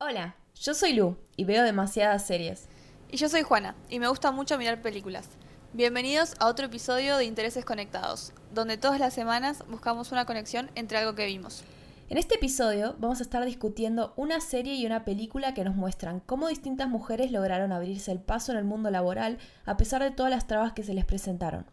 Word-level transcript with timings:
Hola, 0.00 0.36
yo 0.54 0.74
soy 0.74 0.92
Lu 0.92 1.16
y 1.34 1.42
veo 1.42 1.64
demasiadas 1.64 2.24
series. 2.24 2.68
Y 3.10 3.16
yo 3.16 3.28
soy 3.28 3.42
Juana 3.42 3.74
y 3.90 3.98
me 3.98 4.06
gusta 4.06 4.30
mucho 4.30 4.56
mirar 4.56 4.80
películas. 4.80 5.28
Bienvenidos 5.72 6.36
a 6.38 6.46
otro 6.46 6.66
episodio 6.66 7.16
de 7.16 7.24
Intereses 7.24 7.64
Conectados, 7.64 8.32
donde 8.54 8.76
todas 8.76 9.00
las 9.00 9.12
semanas 9.12 9.64
buscamos 9.68 10.12
una 10.12 10.24
conexión 10.24 10.70
entre 10.76 10.98
algo 10.98 11.16
que 11.16 11.26
vimos. 11.26 11.64
En 12.10 12.16
este 12.16 12.36
episodio 12.36 12.94
vamos 13.00 13.18
a 13.18 13.24
estar 13.24 13.44
discutiendo 13.44 14.12
una 14.14 14.40
serie 14.40 14.74
y 14.74 14.86
una 14.86 15.04
película 15.04 15.52
que 15.52 15.64
nos 15.64 15.74
muestran 15.74 16.20
cómo 16.20 16.46
distintas 16.46 16.88
mujeres 16.88 17.32
lograron 17.32 17.72
abrirse 17.72 18.12
el 18.12 18.20
paso 18.20 18.52
en 18.52 18.58
el 18.58 18.64
mundo 18.64 18.92
laboral 18.92 19.38
a 19.66 19.76
pesar 19.76 20.00
de 20.04 20.12
todas 20.12 20.30
las 20.30 20.46
trabas 20.46 20.74
que 20.74 20.84
se 20.84 20.94
les 20.94 21.06
presentaron. 21.06 21.66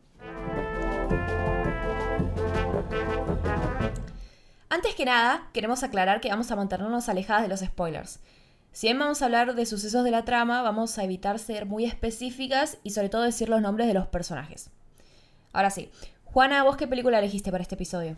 Antes 4.75 4.93
que 4.93 5.05
nada, 5.05 5.47
queremos 5.53 5.83
aclarar 5.83 6.19
que 6.19 6.27
vamos 6.27 6.51
a 6.51 6.57
mantenernos 6.57 7.07
alejadas 7.07 7.43
de 7.43 7.47
los 7.47 7.61
spoilers. 7.61 8.19
Si 8.73 8.87
bien 8.87 8.99
vamos 8.99 9.21
a 9.21 9.25
hablar 9.25 9.55
de 9.55 9.65
sucesos 9.65 10.03
de 10.03 10.11
la 10.11 10.25
trama, 10.25 10.63
vamos 10.63 10.97
a 10.97 11.05
evitar 11.05 11.39
ser 11.39 11.65
muy 11.65 11.85
específicas 11.85 12.77
y 12.83 12.89
sobre 12.89 13.07
todo 13.07 13.21
decir 13.21 13.47
los 13.47 13.61
nombres 13.61 13.87
de 13.87 13.93
los 13.93 14.07
personajes. 14.07 14.69
Ahora 15.53 15.69
sí, 15.69 15.89
Juana, 16.25 16.61
¿vos 16.63 16.75
qué 16.75 16.89
película 16.89 17.19
elegiste 17.19 17.51
para 17.51 17.61
este 17.61 17.75
episodio? 17.75 18.17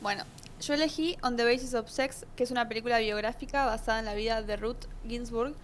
Bueno, 0.00 0.22
yo 0.60 0.74
elegí 0.74 1.16
On 1.22 1.36
the 1.36 1.42
Basis 1.42 1.74
of 1.74 1.90
Sex, 1.90 2.24
que 2.36 2.44
es 2.44 2.52
una 2.52 2.68
película 2.68 3.00
biográfica 3.00 3.66
basada 3.66 3.98
en 3.98 4.04
la 4.04 4.14
vida 4.14 4.42
de 4.42 4.56
Ruth 4.56 4.86
Ginsburg, 5.08 5.56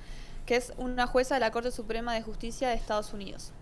que 0.45 0.57
es 0.57 0.73
una 0.77 1.07
jueza 1.07 1.35
de 1.35 1.41
la 1.41 1.53
Corte 1.53 1.71
Suprema 1.71 2.15
de 2.15 2.23
Justicia 2.23 2.69
de 2.69 2.75
Estados 2.75 3.13
Unidos. 3.13 3.53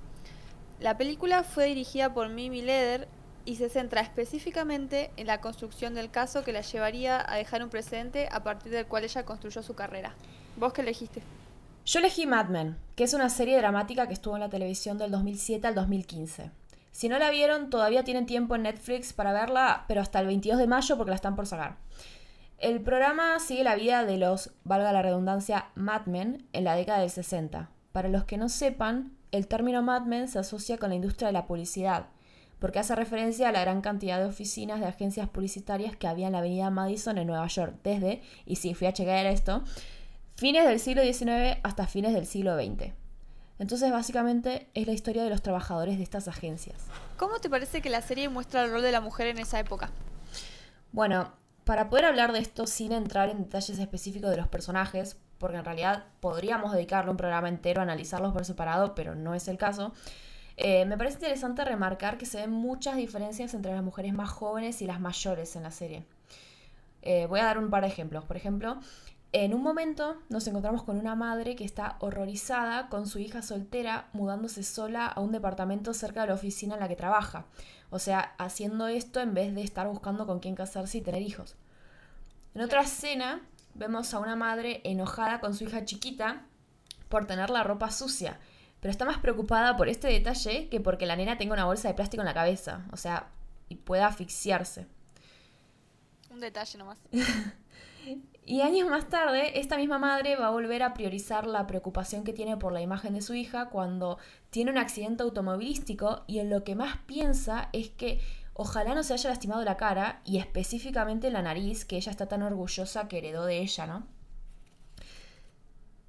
La 0.79 0.97
película 0.97 1.43
fue 1.43 1.67
dirigida 1.67 2.15
por 2.15 2.31
Mimi 2.31 2.63
Leder 2.63 3.07
y 3.45 3.57
se 3.57 3.69
centra 3.69 4.01
específicamente 4.01 5.11
en 5.17 5.27
la 5.27 5.41
construcción 5.41 5.95
del 5.95 6.11
caso 6.11 6.45
que 6.45 6.53
la 6.53 6.61
llevaría 6.61 7.25
a 7.27 7.37
dejar 7.37 7.63
un 7.63 7.71
precedente 7.71 8.29
a 8.31 8.43
partir 8.43 8.73
del 8.73 8.87
cual 8.87 9.05
ella 9.05 9.25
construyó 9.25 9.63
su 9.63 9.75
carrera. 9.75 10.15
¿Vos 10.57 10.73
qué 10.73 10.83
elegiste? 10.83 11.23
Yo 11.87 11.99
elegí 11.99 12.27
Mad 12.27 12.49
Men, 12.49 12.77
que 12.95 13.05
es 13.05 13.15
una 13.15 13.31
serie 13.31 13.57
dramática 13.59 14.07
que 14.07 14.13
estuvo 14.13 14.35
en 14.35 14.41
la 14.41 14.51
televisión 14.51 14.99
del 14.99 15.11
2007 15.11 15.67
al 15.67 15.75
2015. 15.75 16.51
Si 16.93 17.09
no 17.09 17.19
la 17.19 17.31
vieron, 17.31 17.71
todavía 17.71 18.05
tienen 18.05 18.27
tiempo 18.27 18.55
en 18.55 18.63
Netflix 18.63 19.13
para 19.13 19.33
verla, 19.33 19.85
pero 19.89 20.01
hasta 20.01 20.21
el 20.21 20.27
22 20.27 20.59
de 20.59 20.67
mayo 20.67 20.97
porque 20.97 21.11
la 21.11 21.17
están 21.17 21.37
por 21.37 21.47
sacar. 21.47 21.77
El 22.59 22.83
programa 22.83 23.39
sigue 23.41 23.65
la 23.65 23.75
vida 23.75 24.05
de 24.05 24.19
los, 24.19 24.51
valga 24.65 24.93
la 24.93 25.03
redundancia, 25.03 25.71
Mad 25.75 26.07
Men 26.07 26.47
en 26.53 26.65
la 26.65 26.75
década 26.75 27.01
del 27.01 27.11
60. 27.11 27.71
Para 27.93 28.09
los 28.09 28.25
que 28.25 28.37
no 28.37 28.49
sepan, 28.49 29.17
el 29.33 29.47
término 29.47 29.83
Mad 29.83 30.03
Men 30.03 30.29
se 30.29 30.39
asocia 30.39 30.77
con 30.77 30.91
la 30.91 30.97
industria 30.97 31.29
de 31.29 31.33
la 31.33 31.47
publicidad, 31.47 32.07
porque 32.61 32.79
hace 32.79 32.95
referencia 32.95 33.49
a 33.49 33.53
la 33.53 33.63
gran 33.63 33.81
cantidad 33.81 34.19
de 34.19 34.27
oficinas 34.27 34.81
de 34.81 34.87
agencias 34.87 35.29
publicitarias 35.29 35.97
que 35.97 36.07
había 36.07 36.27
en 36.27 36.35
la 36.35 36.39
avenida 36.39 36.71
Madison 36.71 37.19
en 37.19 37.27
Nueva 37.27 37.47
York, 37.49 37.75
desde, 37.83 38.23
y 38.47 38.57
si 38.57 38.75
fui 38.75 38.87
a 38.87 38.93
chequear 38.93 39.27
esto, 39.27 39.65
fines 40.37 40.67
del 40.67 40.79
siglo 40.79 41.03
XIX 41.03 41.59
hasta 41.63 41.87
fines 41.87 42.15
del 42.15 42.27
siglo 42.27 42.57
XX. 42.57 42.93
Entonces, 43.59 43.91
básicamente, 43.93 44.69
es 44.75 44.87
la 44.87 44.93
historia 44.93 45.25
de 45.25 45.31
los 45.31 45.43
trabajadores 45.43 45.99
de 45.99 46.05
estas 46.05 46.29
agencias. 46.29 46.79
¿Cómo 47.19 47.41
te 47.41 47.51
parece 47.51 47.83
que 47.83 47.91
la 47.91 48.01
serie 48.01 48.29
muestra 48.29 48.65
el 48.65 48.71
rol 48.71 48.83
de 48.83 48.93
la 48.93 49.03
mujer 49.03 49.27
en 49.27 49.39
esa 49.39 49.59
época? 49.59 49.91
Bueno, 50.93 51.33
para 51.65 51.91
poder 51.91 52.07
hablar 52.07 52.33
de 52.33 52.39
esto 52.39 52.67
sin 52.67 52.93
entrar 52.93 53.29
en 53.29 53.43
detalles 53.43 53.79
específicos 53.79 54.31
de 54.31 54.39
los 54.39 54.49
personajes, 54.49 55.19
porque 55.39 55.59
en 55.59 55.65
realidad 55.65 56.05
podríamos 56.21 56.73
dedicarle 56.73 57.11
un 57.11 57.17
programa 57.17 57.49
entero 57.49 57.81
a 57.81 57.85
analizarlos 57.85 58.33
por 58.33 58.45
separado, 58.45 58.95
pero 58.95 59.15
no 59.15 59.35
es 59.35 59.47
el 59.47 59.59
caso, 59.59 59.93
eh, 60.63 60.85
me 60.85 60.99
parece 60.99 61.17
interesante 61.17 61.65
remarcar 61.65 62.19
que 62.19 62.27
se 62.27 62.39
ven 62.39 62.51
muchas 62.51 62.97
diferencias 62.97 63.55
entre 63.55 63.73
las 63.73 63.83
mujeres 63.83 64.13
más 64.13 64.29
jóvenes 64.29 64.83
y 64.83 64.87
las 64.87 65.01
mayores 65.01 65.57
en 65.57 65.63
la 65.63 65.71
serie. 65.71 66.05
Eh, 67.01 67.27
voy 67.27 67.41
a 67.41 67.45
dar 67.45 67.59
un 67.59 67.71
par 67.71 67.83
de 67.83 67.89
ejemplos. 67.89 68.25
Por 68.25 68.37
ejemplo, 68.37 68.79
en 69.33 69.55
un 69.55 69.63
momento 69.63 70.21
nos 70.29 70.47
encontramos 70.47 70.83
con 70.83 70.99
una 70.99 71.15
madre 71.15 71.57
que 71.57 71.65
está 71.65 71.97
horrorizada 72.01 72.91
con 72.91 73.07
su 73.07 73.19
hija 73.21 73.41
soltera 73.41 74.11
mudándose 74.13 74.63
sola 74.63 75.07
a 75.07 75.21
un 75.21 75.33
departamento 75.33 75.95
cerca 75.95 76.21
de 76.21 76.27
la 76.27 76.35
oficina 76.35 76.75
en 76.75 76.81
la 76.81 76.89
que 76.89 76.97
trabaja. 76.97 77.47
O 77.89 77.99
sea, 77.99 78.35
haciendo 78.37 78.87
esto 78.87 79.21
en 79.21 79.33
vez 79.33 79.55
de 79.55 79.63
estar 79.63 79.89
buscando 79.89 80.27
con 80.27 80.41
quién 80.41 80.57
casarse 80.57 80.99
y 80.99 81.01
tener 81.01 81.23
hijos. 81.23 81.57
En 82.55 82.61
otra 82.61 82.83
escena 82.83 83.41
vemos 83.73 84.13
a 84.13 84.19
una 84.19 84.37
madre 84.37 84.83
enojada 84.85 85.41
con 85.41 85.55
su 85.55 85.65
hija 85.65 85.87
chiquita 85.87 86.43
por 87.09 87.27
tener 87.27 87.49
la 87.49 87.63
ropa 87.63 87.91
sucia 87.91 88.39
pero 88.81 88.91
está 88.91 89.05
más 89.05 89.19
preocupada 89.19 89.77
por 89.77 89.89
este 89.89 90.09
detalle 90.09 90.69
que 90.69 90.81
porque 90.81 91.07
la 91.07 91.17
nena 91.17 91.37
tenga 91.39 91.53
una 91.55 91.67
bolsa 91.67 91.89
de 91.89 91.95
plástico 91.95 92.23
en 92.23 92.27
la 92.27 92.35
cabeza, 92.35 92.87
o 92.93 92.97
sea, 92.97 93.29
y 93.69 93.77
pueda 93.77 94.07
asfixiarse. 94.07 94.87
Un 96.31 96.41
detalle 96.41 96.79
nomás. 96.79 96.99
y 98.47 98.63
años 98.63 98.89
más 98.89 99.09
tarde, 99.09 99.61
esta 99.61 99.77
misma 99.77 99.99
madre 99.99 100.37
va 100.37 100.47
a 100.47 100.51
volver 100.51 100.83
a 100.83 100.95
priorizar 100.95 101.47
la 101.47 101.67
preocupación 101.67 102.25
que 102.25 102.33
tiene 102.33 102.57
por 102.57 102.73
la 102.73 102.81
imagen 102.81 103.15
de 103.15 103.23
su 103.23 103.35
hija 103.35 103.69
cuando 103.69 104.19
tiene 104.49 104.71
un 104.71 104.79
accidente 104.79 105.23
automovilístico 105.23 106.25
y 106.27 106.39
en 106.39 106.49
lo 106.49 106.65
que 106.65 106.75
más 106.75 106.97
piensa 107.07 107.69
es 107.73 107.91
que 107.91 108.21
ojalá 108.55 108.95
no 108.95 109.03
se 109.03 109.13
haya 109.13 109.31
lastimado 109.31 109.63
la 109.63 109.77
cara 109.77 110.23
y 110.25 110.39
específicamente 110.39 111.31
la 111.31 111.43
nariz 111.43 111.85
que 111.85 111.97
ella 111.97 112.11
está 112.11 112.29
tan 112.29 112.43
orgullosa 112.43 113.09
que 113.09 113.19
heredó 113.19 113.45
de 113.45 113.59
ella, 113.59 113.87
¿no? 113.87 114.07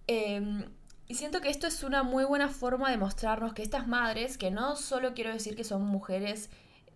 Eh, 0.07 0.65
y 1.11 1.13
siento 1.13 1.41
que 1.41 1.49
esto 1.49 1.67
es 1.67 1.83
una 1.83 2.03
muy 2.03 2.23
buena 2.23 2.47
forma 2.47 2.89
de 2.89 2.95
mostrarnos 2.95 3.53
que 3.53 3.63
estas 3.63 3.85
madres, 3.85 4.37
que 4.37 4.49
no 4.49 4.77
solo 4.77 5.13
quiero 5.13 5.33
decir 5.33 5.57
que 5.57 5.65
son 5.65 5.85
mujeres 5.85 6.49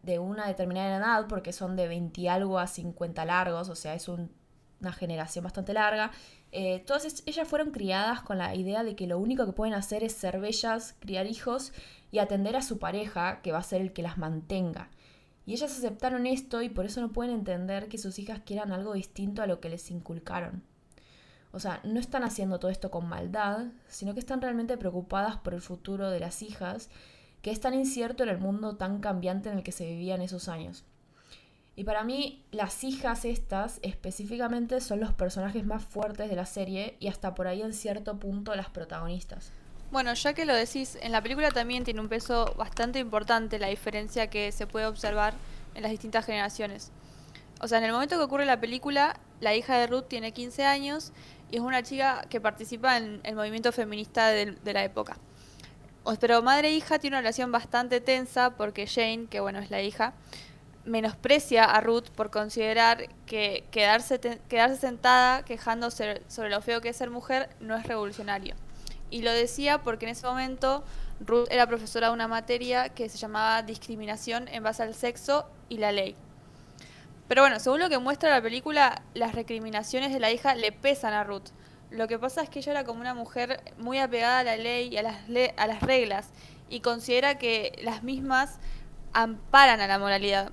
de 0.04 0.20
una 0.20 0.48
determinada 0.48 0.96
edad, 0.96 1.28
porque 1.28 1.52
son 1.52 1.76
de 1.76 1.90
20 1.90 2.22
y 2.22 2.30
algo 2.30 2.58
a 2.58 2.68
50 2.68 3.26
largos, 3.26 3.68
o 3.68 3.76
sea, 3.76 3.94
es 3.94 4.08
una 4.08 4.94
generación 4.94 5.44
bastante 5.44 5.74
larga, 5.74 6.12
eh, 6.54 6.80
todas 6.88 7.24
ellas 7.26 7.46
fueron 7.46 7.72
criadas 7.72 8.22
con 8.22 8.38
la 8.38 8.56
idea 8.56 8.86
de 8.86 8.96
que 8.96 9.06
lo 9.06 9.20
único 9.20 9.46
que 9.46 9.52
pueden 9.52 9.74
hacer 9.74 10.02
es 10.02 10.14
ser 10.14 10.40
bellas, 10.40 10.96
criar 11.02 11.26
hijos 11.26 11.74
y 12.10 12.20
atender 12.20 12.56
a 12.56 12.62
su 12.62 12.80
pareja, 12.80 13.42
que 13.42 13.52
va 13.52 13.58
a 13.58 13.64
ser 13.64 13.82
el 13.82 13.92
que 13.92 14.02
las 14.02 14.18
mantenga. 14.18 14.92
Y 15.46 15.52
ellas 15.52 15.78
aceptaron 15.78 16.26
esto 16.26 16.62
y 16.62 16.70
por 16.70 16.86
eso 16.86 17.02
no 17.02 17.12
pueden 17.12 17.34
entender 17.34 17.90
que 17.90 17.98
sus 17.98 18.18
hijas 18.18 18.40
quieran 18.46 18.72
algo 18.72 18.94
distinto 18.94 19.42
a 19.42 19.48
lo 19.48 19.60
que 19.60 19.68
les 19.68 19.92
inculcaron. 19.92 20.64
O 21.56 21.60
sea, 21.60 21.80
no 21.86 22.02
están 22.02 22.26
haciendo 22.26 22.60
todo 22.60 22.70
esto 22.70 22.92
con 22.92 23.08
maldad, 23.08 23.68
sino 23.88 24.14
que 24.14 24.20
están 24.20 24.42
realmente 24.42 24.78
preocupadas 24.78 25.38
por 25.38 25.54
el 25.54 25.62
futuro 25.62 26.10
de 26.10 26.20
las 26.20 26.42
hijas, 26.42 26.90
que 27.42 27.50
es 27.50 27.62
tan 27.62 27.74
incierto 27.74 28.24
en 28.24 28.30
el 28.30 28.40
mundo 28.40 28.76
tan 28.76 29.00
cambiante 29.00 29.50
en 29.50 29.60
el 29.60 29.64
que 29.64 29.72
se 29.72 29.86
vivía 29.86 30.16
en 30.16 30.22
esos 30.22 30.50
años. 30.50 30.84
Y 31.78 31.86
para 31.86 32.04
mí, 32.04 32.44
las 32.52 32.84
hijas 32.84 33.24
estas 33.24 33.80
específicamente 33.84 34.82
son 34.82 35.00
los 35.00 35.14
personajes 35.14 35.66
más 35.66 35.86
fuertes 35.86 36.30
de 36.30 36.36
la 36.36 36.46
serie 36.46 36.98
y 37.00 37.08
hasta 37.08 37.36
por 37.36 37.48
ahí 37.48 37.62
en 37.62 37.74
cierto 37.74 38.20
punto 38.20 38.54
las 38.54 38.70
protagonistas. 38.70 39.54
Bueno, 39.92 40.14
ya 40.14 40.34
que 40.34 40.44
lo 40.44 40.54
decís, 40.54 40.98
en 41.02 41.14
la 41.14 41.22
película 41.22 41.52
también 41.52 41.86
tiene 41.86 42.02
un 42.02 42.10
peso 42.10 42.54
bastante 42.58 43.00
importante 43.00 43.60
la 43.60 43.68
diferencia 43.68 44.30
que 44.30 44.52
se 44.52 44.68
puede 44.68 44.88
observar 44.88 45.34
en 45.74 45.84
las 45.84 45.92
distintas 45.92 46.26
generaciones. 46.26 46.92
O 47.62 47.68
sea, 47.70 47.78
en 47.78 47.86
el 47.86 47.94
momento 47.94 48.18
que 48.18 48.24
ocurre 48.24 48.46
la 48.46 48.60
película, 48.60 49.18
la 49.40 49.56
hija 49.56 49.78
de 49.78 49.88
Ruth 49.88 50.08
tiene 50.08 50.34
15 50.34 50.66
años 50.66 51.14
y 51.56 51.58
es 51.58 51.64
una 51.64 51.84
chica 51.84 52.26
que 52.30 52.42
participa 52.42 52.98
en 52.98 53.22
el 53.24 53.34
movimiento 53.34 53.72
feminista 53.72 54.28
de, 54.28 54.74
la 54.74 54.84
época. 54.84 55.16
Pero 56.20 56.42
madre 56.42 56.68
e 56.68 56.74
hija 56.74 57.00
tiene 57.00 57.16
una 57.16 57.22
relación 57.22 57.50
bastante 57.50 58.02
tensa 58.02 58.58
porque 58.58 58.88
Jane, 58.88 59.28
que 59.30 59.40
bueno 59.40 59.60
es 59.60 59.72
la 59.72 59.82
hija, 59.82 60.16
menosprecia 60.84 61.64
a 61.64 61.80
Ruth 61.80 62.10
por 62.14 62.30
considerar 62.30 63.08
que 63.26 63.64
quedarse, 63.72 64.20
quedarse 64.50 64.76
sentada 64.76 65.46
quejándose 65.46 66.24
sobre 66.28 66.50
lo 66.50 66.62
feo 66.62 66.82
que 66.82 66.90
es 66.90 66.98
ser 66.98 67.10
mujer 67.10 67.48
no 67.62 67.78
es 67.78 67.88
revolucionario. 67.88 68.56
Y 69.10 69.22
lo 69.22 69.32
decía 69.32 69.82
porque 69.82 70.08
en 70.08 70.12
ese 70.12 70.28
momento 70.28 70.84
Ruth 71.22 71.48
era 71.52 71.68
profesora 71.68 72.08
de 72.08 72.14
una 72.14 72.28
materia 72.28 72.90
que 72.90 73.08
se 73.08 73.18
llamaba 73.18 73.64
discriminación 73.64 74.50
en 74.50 74.62
base 74.62 74.84
al 74.84 74.94
sexo 74.94 75.50
y 75.70 75.78
la 75.78 75.94
ley. 75.94 76.18
Pero 77.28 77.42
bueno, 77.42 77.60
según 77.60 77.80
lo 77.80 77.90
que 77.90 77.98
muestra 77.98 78.30
la 78.30 78.42
película, 78.42 79.02
las 79.14 79.34
recriminaciones 79.34 80.14
de 80.14 80.20
la 80.20 80.32
hija 80.32 80.56
le 80.56 80.72
pesan 80.72 81.14
a 81.14 81.24
Ruth. 81.24 81.50
Lo 81.90 82.08
que 82.08 82.20
pasa 82.20 82.44
es 82.44 82.50
que 82.50 82.60
ella 82.60 82.72
era 82.72 82.84
como 82.84 83.02
una 83.02 83.14
mujer 83.14 83.62
muy 83.78 84.00
apegada 84.00 84.40
a 84.40 84.44
la 84.44 84.58
ley 84.58 84.90
y 84.90 84.98
a 84.98 85.04
las, 85.04 85.18
a 85.58 85.68
las 85.68 85.82
reglas 85.82 86.30
y 86.70 86.82
considera 86.82 87.38
que 87.38 87.80
las 87.82 88.04
mismas 88.04 88.60
amparan 89.14 89.82
a 89.82 89.88
la 89.88 89.98
moralidad. 89.98 90.52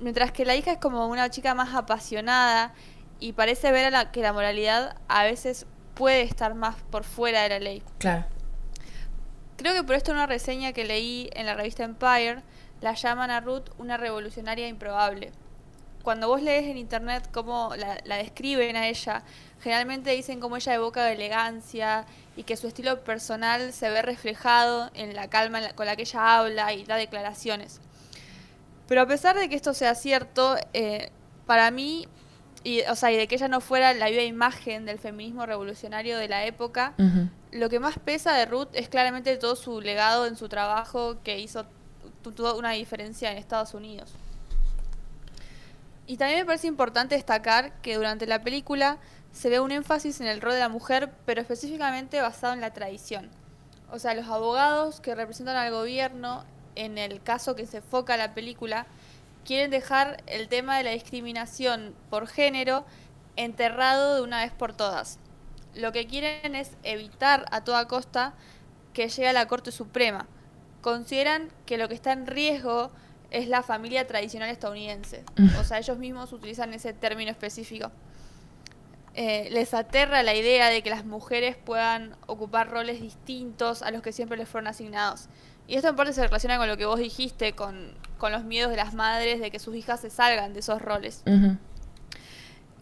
Mientras 0.00 0.32
que 0.32 0.44
la 0.44 0.56
hija 0.56 0.72
es 0.72 0.78
como 0.78 1.06
una 1.08 1.30
chica 1.30 1.54
más 1.54 1.74
apasionada 1.74 2.72
y 3.20 3.32
parece 3.32 3.70
ver 3.70 3.86
a 3.86 3.90
la, 3.90 4.10
que 4.10 4.22
la 4.22 4.32
moralidad 4.32 4.96
a 5.08 5.24
veces 5.24 5.66
puede 5.94 6.22
estar 6.22 6.54
más 6.54 6.76
por 6.90 7.04
fuera 7.04 7.42
de 7.42 7.48
la 7.50 7.58
ley. 7.58 7.82
Claro. 7.98 8.24
Creo 9.56 9.74
que 9.74 9.84
por 9.84 9.94
esto 9.94 10.10
en 10.10 10.18
una 10.18 10.26
reseña 10.26 10.72
que 10.72 10.84
leí 10.84 11.30
en 11.34 11.46
la 11.46 11.54
revista 11.54 11.84
Empire 11.84 12.42
la 12.80 12.94
llaman 12.94 13.30
a 13.30 13.40
Ruth 13.40 13.70
una 13.78 13.96
revolucionaria 13.96 14.68
improbable 14.68 15.32
cuando 16.04 16.28
vos 16.28 16.42
lees 16.42 16.66
en 16.66 16.76
internet 16.76 17.28
cómo 17.32 17.72
la, 17.76 18.16
describen 18.16 18.76
a 18.76 18.86
ella, 18.86 19.24
generalmente 19.60 20.10
dicen 20.10 20.38
cómo 20.38 20.56
ella 20.56 20.74
evoca 20.74 21.10
elegancia 21.10 22.04
y 22.36 22.44
que 22.44 22.56
su 22.56 22.68
estilo 22.68 23.02
personal 23.02 23.72
se 23.72 23.88
ve 23.88 24.02
reflejado 24.02 24.90
en 24.94 25.16
la 25.16 25.28
calma 25.28 25.72
con 25.74 25.86
la 25.86 25.96
que 25.96 26.02
ella 26.02 26.38
habla 26.38 26.72
y 26.74 26.84
da 26.84 26.96
declaraciones. 26.96 27.80
Pero 28.86 29.00
a 29.00 29.06
pesar 29.06 29.36
de 29.36 29.48
que 29.48 29.56
esto 29.56 29.72
sea 29.72 29.94
cierto, 29.94 30.56
eh, 30.74 31.10
para 31.46 31.70
mí 31.70 32.06
y, 32.62 32.82
o 32.82 32.94
sea, 32.96 33.10
y 33.10 33.16
de 33.16 33.26
que 33.26 33.34
ella 33.36 33.48
no 33.48 33.60
fuera 33.60 33.94
la 33.94 34.10
viva 34.10 34.22
imagen 34.22 34.84
del 34.84 34.98
feminismo 34.98 35.46
revolucionario 35.46 36.18
de 36.18 36.28
la 36.28 36.44
época, 36.44 36.94
lo 37.50 37.68
que 37.70 37.80
más 37.80 37.98
pesa 37.98 38.34
de 38.34 38.44
Ruth 38.46 38.68
es 38.72 38.88
claramente 38.88 39.36
todo 39.38 39.56
su 39.56 39.80
legado 39.80 40.26
en 40.26 40.36
su 40.36 40.48
trabajo 40.48 41.16
que 41.22 41.38
hizo 41.38 41.64
tuvo 42.22 42.56
una 42.56 42.72
diferencia 42.72 43.30
en 43.30 43.38
Estados 43.38 43.74
Unidos. 43.74 44.14
Y 46.06 46.16
también 46.16 46.40
me 46.40 46.44
parece 46.44 46.66
importante 46.66 47.14
destacar 47.14 47.80
que 47.80 47.96
durante 47.96 48.26
la 48.26 48.42
película 48.42 48.98
se 49.32 49.48
ve 49.48 49.60
un 49.60 49.72
énfasis 49.72 50.20
en 50.20 50.26
el 50.26 50.40
rol 50.40 50.52
de 50.52 50.60
la 50.60 50.68
mujer, 50.68 51.10
pero 51.24 51.40
específicamente 51.40 52.20
basado 52.20 52.52
en 52.52 52.60
la 52.60 52.72
tradición. 52.72 53.30
O 53.90 53.98
sea, 53.98 54.14
los 54.14 54.28
abogados 54.28 55.00
que 55.00 55.14
representan 55.14 55.56
al 55.56 55.72
gobierno, 55.72 56.44
en 56.74 56.98
el 56.98 57.22
caso 57.22 57.54
que 57.54 57.66
se 57.66 57.78
enfoca 57.78 58.16
la 58.16 58.34
película, 58.34 58.86
quieren 59.44 59.70
dejar 59.70 60.22
el 60.26 60.48
tema 60.48 60.76
de 60.76 60.84
la 60.84 60.90
discriminación 60.90 61.94
por 62.10 62.26
género 62.26 62.84
enterrado 63.36 64.16
de 64.16 64.22
una 64.22 64.40
vez 64.40 64.52
por 64.52 64.72
todas. 64.72 65.18
Lo 65.74 65.92
que 65.92 66.06
quieren 66.06 66.54
es 66.54 66.72
evitar 66.82 67.46
a 67.50 67.64
toda 67.64 67.88
costa 67.88 68.34
que 68.92 69.08
llegue 69.08 69.28
a 69.28 69.32
la 69.32 69.48
Corte 69.48 69.72
Suprema. 69.72 70.26
Consideran 70.80 71.50
que 71.66 71.78
lo 71.78 71.88
que 71.88 71.94
está 71.94 72.12
en 72.12 72.26
riesgo 72.26 72.90
es 73.34 73.48
la 73.48 73.62
familia 73.64 74.06
tradicional 74.06 74.48
estadounidense. 74.48 75.24
O 75.58 75.64
sea, 75.64 75.78
ellos 75.78 75.98
mismos 75.98 76.32
utilizan 76.32 76.72
ese 76.72 76.92
término 76.92 77.32
específico. 77.32 77.90
Eh, 79.14 79.48
les 79.50 79.74
aterra 79.74 80.22
la 80.22 80.34
idea 80.34 80.70
de 80.70 80.82
que 80.82 80.90
las 80.90 81.04
mujeres 81.04 81.56
puedan 81.56 82.16
ocupar 82.26 82.70
roles 82.70 83.00
distintos 83.00 83.82
a 83.82 83.90
los 83.90 84.02
que 84.02 84.12
siempre 84.12 84.36
les 84.36 84.48
fueron 84.48 84.68
asignados. 84.68 85.28
Y 85.66 85.74
esto 85.74 85.88
en 85.88 85.96
parte 85.96 86.12
se 86.12 86.22
relaciona 86.22 86.58
con 86.58 86.68
lo 86.68 86.76
que 86.76 86.86
vos 86.86 87.00
dijiste, 87.00 87.54
con, 87.54 87.94
los 88.20 88.44
miedos 88.44 88.70
de 88.70 88.76
las 88.76 88.94
madres 88.94 89.40
de 89.40 89.50
que 89.50 89.58
sus 89.58 89.74
hijas 89.76 90.00
se 90.00 90.08
salgan 90.10 90.54
de 90.54 90.60
esos 90.60 90.80
roles. 90.80 91.22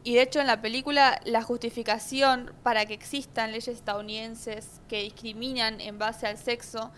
Y 0.05 0.14
de 0.14 0.22
hecho 0.22 0.40
en 0.40 0.46
la 0.46 0.60
película 0.60 1.20
la 1.25 1.43
justificación 1.43 2.52
para 2.62 2.87
que 2.87 2.94
existan 2.94 3.50
leyes 3.50 3.69
estadounidenses 3.69 4.81
que 4.88 5.02
discriminan 5.02 5.81
en 5.81 5.98
base 5.98 6.26
al 6.26 6.38
sexo 6.38 6.93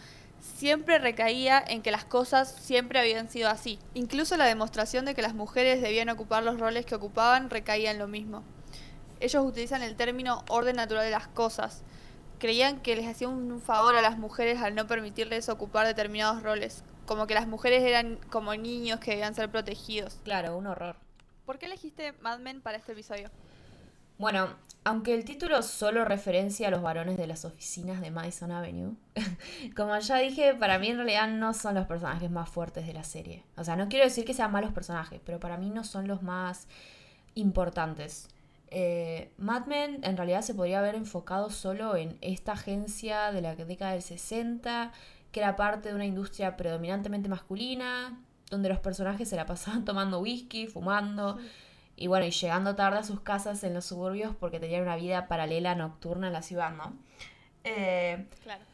siempre 0.57 0.99
recaía 0.99 1.63
en 1.67 1.83
que 1.83 1.91
las 1.91 2.05
cosas 2.05 2.55
siempre 2.61 2.99
habían 2.99 3.29
sido 3.29 3.49
así. 3.49 3.79
Incluso 3.95 4.37
la 4.37 4.47
demostración 4.47 5.05
de 5.05 5.15
que 5.15 5.23
las 5.23 5.35
mujeres 5.35 5.81
debían 5.81 6.11
ocupar 6.11 6.43
los 6.43 6.61
roles 6.61 6.87
que 6.87 6.95
ocupaban 6.95 7.51
recaía 7.51 7.91
en 7.91 7.99
lo 7.99 8.09
mismo. 8.09 8.45
Ellos 9.21 9.45
utilizan 9.45 9.83
el 9.83 9.97
término 9.97 10.45
orden 10.49 10.77
natural 10.77 11.05
de 11.05 11.11
las 11.11 11.29
cosas, 11.29 11.83
creían 12.39 12.81
que 12.81 12.97
les 12.97 13.07
hacía 13.07 13.29
un 13.29 13.61
favor 13.61 13.97
a 13.97 14.03
las 14.03 14.19
mujeres 14.19 14.61
al 14.61 14.75
no 14.75 14.87
permitirles 14.87 15.49
ocupar 15.49 15.87
determinados 15.87 16.43
roles, 16.43 16.85
como 17.07 17.27
que 17.27 17.35
las 17.35 17.47
mujeres 17.47 17.83
eran 17.83 18.19
como 18.31 18.55
niños 18.55 19.01
que 19.01 19.13
debían 19.13 19.35
ser 19.35 19.51
protegidos. 19.51 20.19
Claro, 20.25 20.57
un 20.57 20.67
horror. 20.67 20.97
¿Por 21.47 21.59
qué 21.59 21.67
elegiste 21.67 22.13
Mad 22.21 22.41
Men 22.41 22.61
para 22.61 22.77
este 22.77 22.93
episodio? 22.93 23.31
Bueno, 24.19 24.49
aunque 24.85 25.15
el 25.15 25.25
título 25.25 25.63
solo 25.63 26.05
referencia 26.05 26.69
a 26.69 26.71
los 26.71 26.83
varones 26.83 27.17
de 27.17 27.27
las 27.27 27.45
oficinas 27.45 28.01
de 28.01 28.11
Madison 28.11 28.53
Avenue, 28.53 28.95
como 29.77 29.99
ya 29.99 30.19
dije, 30.19 30.55
para 30.55 30.79
mí 30.79 30.89
en 30.89 30.97
realidad 30.97 31.29
no 31.29 31.55
son 31.55 31.75
los 31.75 31.87
personajes 31.87 32.31
más 32.31 32.49
fuertes 32.49 32.87
de 32.87 32.93
la 32.93 33.03
serie. 33.03 33.45
O 33.57 33.65
sea, 33.65 33.77
no 33.77 33.89
quiero 33.89 34.05
decir 34.05 34.25
que 34.25 34.35
sean 34.35 34.53
malos 34.53 34.73
personajes, 34.73 35.21
pero 35.25 35.41
para 35.41 35.57
mí 35.57 35.71
no 35.71 35.85
son 35.85 36.07
los 36.07 36.23
más 36.23 36.69
importantes. 37.35 38.29
Eh, 38.69 39.31
Mad 39.39 39.67
Men 39.67 40.01
en 40.03 40.17
realidad 40.17 40.43
se 40.43 40.55
podría 40.55 40.81
haber 40.81 40.97
enfocado 40.97 41.49
solo 41.51 41.97
en 41.97 42.19
esta 42.21 42.53
agencia 42.53 43.33
de 43.33 43.41
la 43.41 43.55
década 43.55 43.93
del 43.93 44.03
60, 44.03 44.93
que 45.33 45.41
era 45.41 45.57
parte 45.57 45.89
de 45.89 45.95
una 45.95 46.07
industria 46.07 46.57
predominantemente 46.57 47.29
masculina, 47.29 48.21
donde 48.51 48.69
los 48.69 48.81
personajes 48.81 49.29
se 49.29 49.37
la 49.37 49.47
pasaban 49.47 49.85
tomando 49.87 50.21
whisky, 50.21 50.67
fumando, 50.67 51.39
y 51.97 52.07
bueno, 52.07 52.27
y 52.27 52.31
llegando 52.31 52.75
tarde 52.75 52.99
a 52.99 53.05
sus 53.05 53.21
casas 53.21 53.63
en 53.65 53.75
los 53.75 53.85
suburbios 53.85 54.35
porque 54.37 54.61
tenían 54.61 54.83
una 54.83 54.97
vida 54.97 55.29
paralela 55.29 55.75
nocturna 55.75 56.27
en 56.27 56.33
la 56.33 56.43
ciudad, 56.43 56.73
¿no? 56.73 56.95
Eh, 57.65 58.27
claro. 58.43 58.65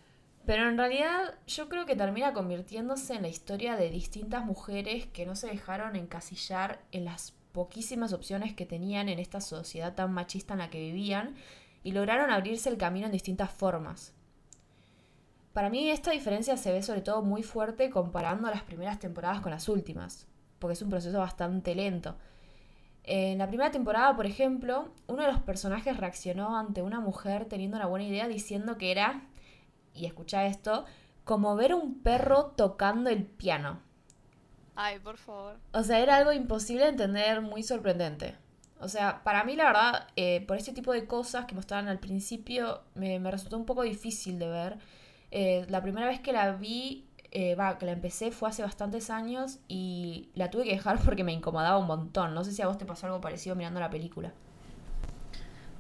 Pero 0.47 0.69
en 0.69 0.79
realidad 0.79 1.35
yo 1.47 1.69
creo 1.69 1.87
que 1.87 1.97
termina 1.97 2.33
convirtiéndose 2.33 3.15
en 3.15 3.23
la 3.23 3.29
historia 3.29 3.77
de 3.77 3.91
distintas 3.91 4.45
mujeres 4.45 5.07
que 5.07 5.27
no 5.27 5.37
se 5.37 5.49
dejaron 5.49 5.97
encasillar 5.97 6.81
en 6.93 7.05
las 7.05 7.35
poquísimas 7.53 8.13
opciones 8.13 8.55
que 8.55 8.67
tenían 8.67 9.09
en 9.09 9.19
esta 9.19 9.41
sociedad 9.41 9.95
tan 9.95 10.13
machista 10.13 10.55
en 10.55 10.61
la 10.61 10.71
que 10.71 10.81
vivían 10.81 11.37
y 11.83 11.93
lograron 11.93 12.31
abrirse 12.31 12.69
el 12.69 12.79
camino 12.79 13.07
en 13.07 13.13
distintas 13.13 13.51
formas. 13.51 14.15
Para 15.53 15.69
mí 15.69 15.91
esta 15.91 16.13
diferencia 16.13 16.57
se 16.57 16.73
ve 16.73 16.83
sobre 16.83 17.01
todo 17.01 17.23
muy 17.23 17.43
fuerte 17.43 17.91
comparando 17.91 18.49
las 18.51 18.63
primeras 18.63 18.99
temporadas 18.99 19.41
con 19.41 19.51
las 19.51 19.69
últimas, 19.69 20.27
porque 20.59 20.75
es 20.75 20.83
un 20.83 20.91
proceso 20.91 21.19
bastante 21.19 21.75
lento. 21.75 22.17
En 23.05 23.39
la 23.39 23.49
primera 23.49 23.71
temporada, 23.71 24.15
por 24.15 24.27
ejemplo, 24.27 24.93
uno 25.07 25.23
de 25.23 25.33
los 25.33 25.41
personajes 25.41 25.97
reaccionó 25.97 26.57
ante 26.57 26.83
una 26.83 27.01
mujer 27.01 27.47
teniendo 27.47 27.77
una 27.77 27.87
buena 27.87 28.07
idea 28.07 28.29
diciendo 28.29 28.79
que 28.79 28.91
era, 28.91 29.27
y 29.95 30.07
escucha 30.07 30.47
esto, 30.47 30.85
como 31.25 31.57
ver 31.57 31.75
un 31.75 32.03
perro 32.03 32.53
tocando 32.57 33.11
el 33.11 33.25
piano. 33.25 33.81
Ay, 34.77 34.99
por 34.99 35.17
favor. 35.17 35.59
O 35.73 35.83
sea, 35.83 36.01
era 36.01 36.17
algo 36.17 36.33
imposible 36.33 36.85
de 36.85 36.91
entender, 36.91 37.41
muy 37.41 37.63
sorprendente. 37.63 38.37
O 38.79 38.89
sea, 38.89 39.23
para 39.25 39.45
mí 39.45 39.57
la 39.57 39.65
verdad, 39.65 40.09
eh, 40.17 40.45
por 40.47 40.57
este 40.57 40.73
tipo 40.73 40.93
de 40.93 41.07
cosas 41.07 41.45
que 41.45 41.55
mostraban 41.55 41.89
al 41.89 41.99
principio, 41.99 42.83
me, 42.95 43.19
resultó 43.31 43.59
un 43.59 43.67
poco 43.67 43.83
difícil 43.83 44.39
de 44.39 44.49
ver. 44.49 44.79
Eh, 45.31 45.67
la 45.69 45.83
primera 45.83 46.07
vez 46.07 46.21
que 46.21 46.33
la 46.33 46.53
vi, 46.53 47.07
eh, 47.33 47.55
va, 47.55 47.79
que 47.79 47.87
la 47.87 47.93
empecé 47.93 48.33
fue 48.33 48.49
hace 48.49 48.63
bastantes 48.63 49.09
años 49.09 49.61
y 49.69 50.29
la 50.35 50.51
tuve 50.51 50.65
que 50.65 50.73
dejar 50.73 50.99
porque 51.05 51.25
me 51.25 51.33
incomodaba 51.33 51.79
un 51.79 51.87
montón. 51.87 52.35
No 52.35 52.45
sé 52.45 52.53
si 52.53 52.63
a 52.63 52.67
vos 52.67 52.79
te 52.79 52.87
pasó 52.87 53.07
algo 53.07 53.21
parecido 53.21 53.57
mirando 53.57 53.81
la 53.81 53.91
película. 53.91 54.33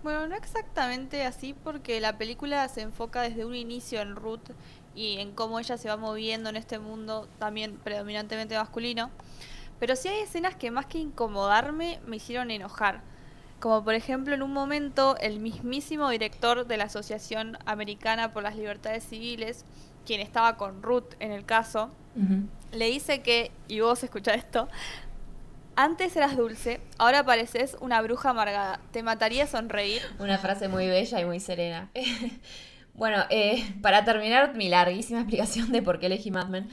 Bueno, 0.03 0.27
no 0.29 0.35
exactamente 0.35 1.25
así 1.27 1.53
porque 1.53 2.01
la 2.01 2.17
película 2.17 2.67
se 2.69 2.81
enfoca 2.81 3.21
desde 3.21 3.45
un 3.45 3.55
inicio 3.55 4.01
en 4.01 4.17
Ruth 4.17 4.51
y 4.95 5.19
en 5.19 5.33
cómo 5.33 5.61
ella 5.61 5.77
se 5.77 5.89
va 5.89 5.99
moviendo 5.99 6.49
en 6.49 6.57
este 6.57 6.79
mundo 6.79 7.29
también 7.39 7.77
predominantemente 7.77 8.57
masculino. 8.57 9.11
Pero 9.79 9.97
sí 9.97 10.09
hay 10.09 10.21
escenas 10.21 10.55
que 10.55 10.71
más 10.71 10.87
que 10.87 10.99
incomodarme 10.99 12.01
me 12.07 12.17
hicieron 12.17 12.51
enojar. 12.51 13.03
Como 13.61 13.85
por 13.85 13.95
ejemplo 13.95 14.35
en 14.35 14.43
un 14.43 14.53
momento 14.55 15.17
el 15.19 15.39
mismísimo 15.39 16.09
director 16.09 16.67
de 16.67 16.79
la 16.79 16.85
Asociación 16.85 17.59
Americana 17.67 18.33
por 18.33 18.43
las 18.43 18.57
Libertades 18.57 19.05
Civiles, 19.05 19.67
quien 20.05 20.21
estaba 20.21 20.57
con 20.57 20.83
Ruth 20.83 21.15
en 21.21 21.33
el 21.33 21.45
caso, 21.45 21.91
le 22.73 22.87
dice 22.87 23.23
que, 23.23 23.51
y 23.69 23.81
vos 23.81 24.03
escuchás 24.03 24.37
esto, 24.37 24.69
antes 25.77 26.15
eras 26.17 26.37
dulce, 26.37 26.81
ahora 26.99 27.25
pareces 27.25 27.77
una 27.81 28.03
bruja 28.03 28.31
amargada. 28.31 28.81
¿Te 28.91 29.03
mataría 29.03 29.47
sonreír? 29.47 30.03
Una 30.19 30.37
frase 30.39 30.69
muy 30.69 30.87
bella 30.87 31.21
y 31.21 31.25
muy 31.25 31.41
serena. 31.41 31.91
Bueno, 32.93 33.25
eh, 33.31 33.65
para 33.81 34.05
terminar 34.05 34.55
mi 34.57 34.69
larguísima 34.69 35.21
explicación 35.21 35.73
de 35.73 35.81
por 35.81 36.01
qué 36.01 36.07
elegí 36.07 36.31
Mad 36.31 36.49
Men, 36.49 36.69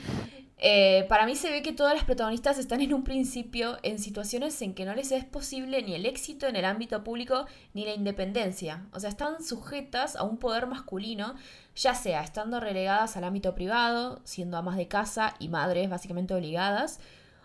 eh, 0.60 1.06
para 1.08 1.28
mí 1.28 1.36
se 1.36 1.52
ve 1.52 1.62
que 1.62 1.72
todas 1.72 1.94
las 1.94 2.04
protagonistas 2.04 2.58
están 2.58 2.82
en 2.82 2.94
un 2.94 3.04
principio 3.04 3.78
en 3.84 4.00
situaciones 4.00 4.60
en 4.64 4.74
que 4.74 4.86
no 4.86 4.96
les 4.96 5.12
es 5.12 5.24
posible 5.24 5.84
ni 5.84 5.94
el 5.94 6.06
éxito 6.08 6.48
en 6.48 6.56
el 6.56 6.66
ámbito 6.66 7.04
público 7.04 7.46
ni 7.74 7.86
la 7.86 7.94
independencia. 7.94 8.88
O 8.92 9.00
sea, 9.00 9.10
están 9.10 9.44
sujetas 9.44 10.16
a 10.16 10.24
un 10.24 10.38
poder 10.38 10.66
masculino, 10.66 11.36
ya 11.78 11.94
sea 11.94 12.24
estando 12.24 12.60
relegadas 12.60 13.16
al 13.18 13.24
ámbito 13.24 13.54
privado, 13.54 14.20
siendo 14.24 14.58
amas 14.58 14.78
de 14.78 14.88
casa 14.88 15.36
y 15.40 15.48
madres 15.48 15.90
básicamente 15.90 16.34
obligadas, 16.34 17.00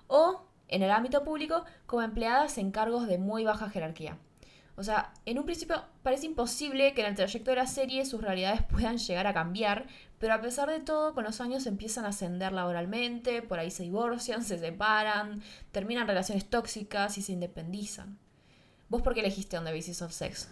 o 0.06 0.42
en 0.68 0.82
el 0.82 0.90
ámbito 0.90 1.22
público 1.22 1.64
como 1.86 2.02
empleadas 2.02 2.56
en 2.56 2.70
cargos 2.72 3.06
de 3.06 3.18
muy 3.18 3.44
baja 3.44 3.68
jerarquía. 3.68 4.16
O 4.74 4.82
sea, 4.82 5.12
en 5.26 5.38
un 5.38 5.44
principio 5.44 5.84
parece 6.02 6.24
imposible 6.24 6.94
que 6.94 7.02
en 7.02 7.08
el 7.08 7.14
trayecto 7.14 7.50
de 7.50 7.58
la 7.58 7.66
serie 7.66 8.06
sus 8.06 8.22
realidades 8.22 8.62
puedan 8.70 8.96
llegar 8.96 9.26
a 9.26 9.34
cambiar, 9.34 9.86
pero 10.18 10.32
a 10.32 10.40
pesar 10.40 10.70
de 10.70 10.80
todo, 10.80 11.12
con 11.12 11.24
los 11.24 11.42
años 11.42 11.66
empiezan 11.66 12.06
a 12.06 12.08
ascender 12.08 12.52
laboralmente, 12.52 13.42
por 13.42 13.58
ahí 13.58 13.70
se 13.70 13.82
divorcian, 13.82 14.42
se 14.44 14.58
separan, 14.58 15.42
terminan 15.72 16.08
relaciones 16.08 16.48
tóxicas 16.48 17.18
y 17.18 17.22
se 17.22 17.32
independizan. 17.32 18.18
¿Vos 18.88 19.02
por 19.02 19.12
qué 19.12 19.20
elegiste 19.20 19.58
On 19.58 19.64
the 19.64 19.72
Basis 19.72 20.00
of 20.00 20.12
Sex? 20.12 20.48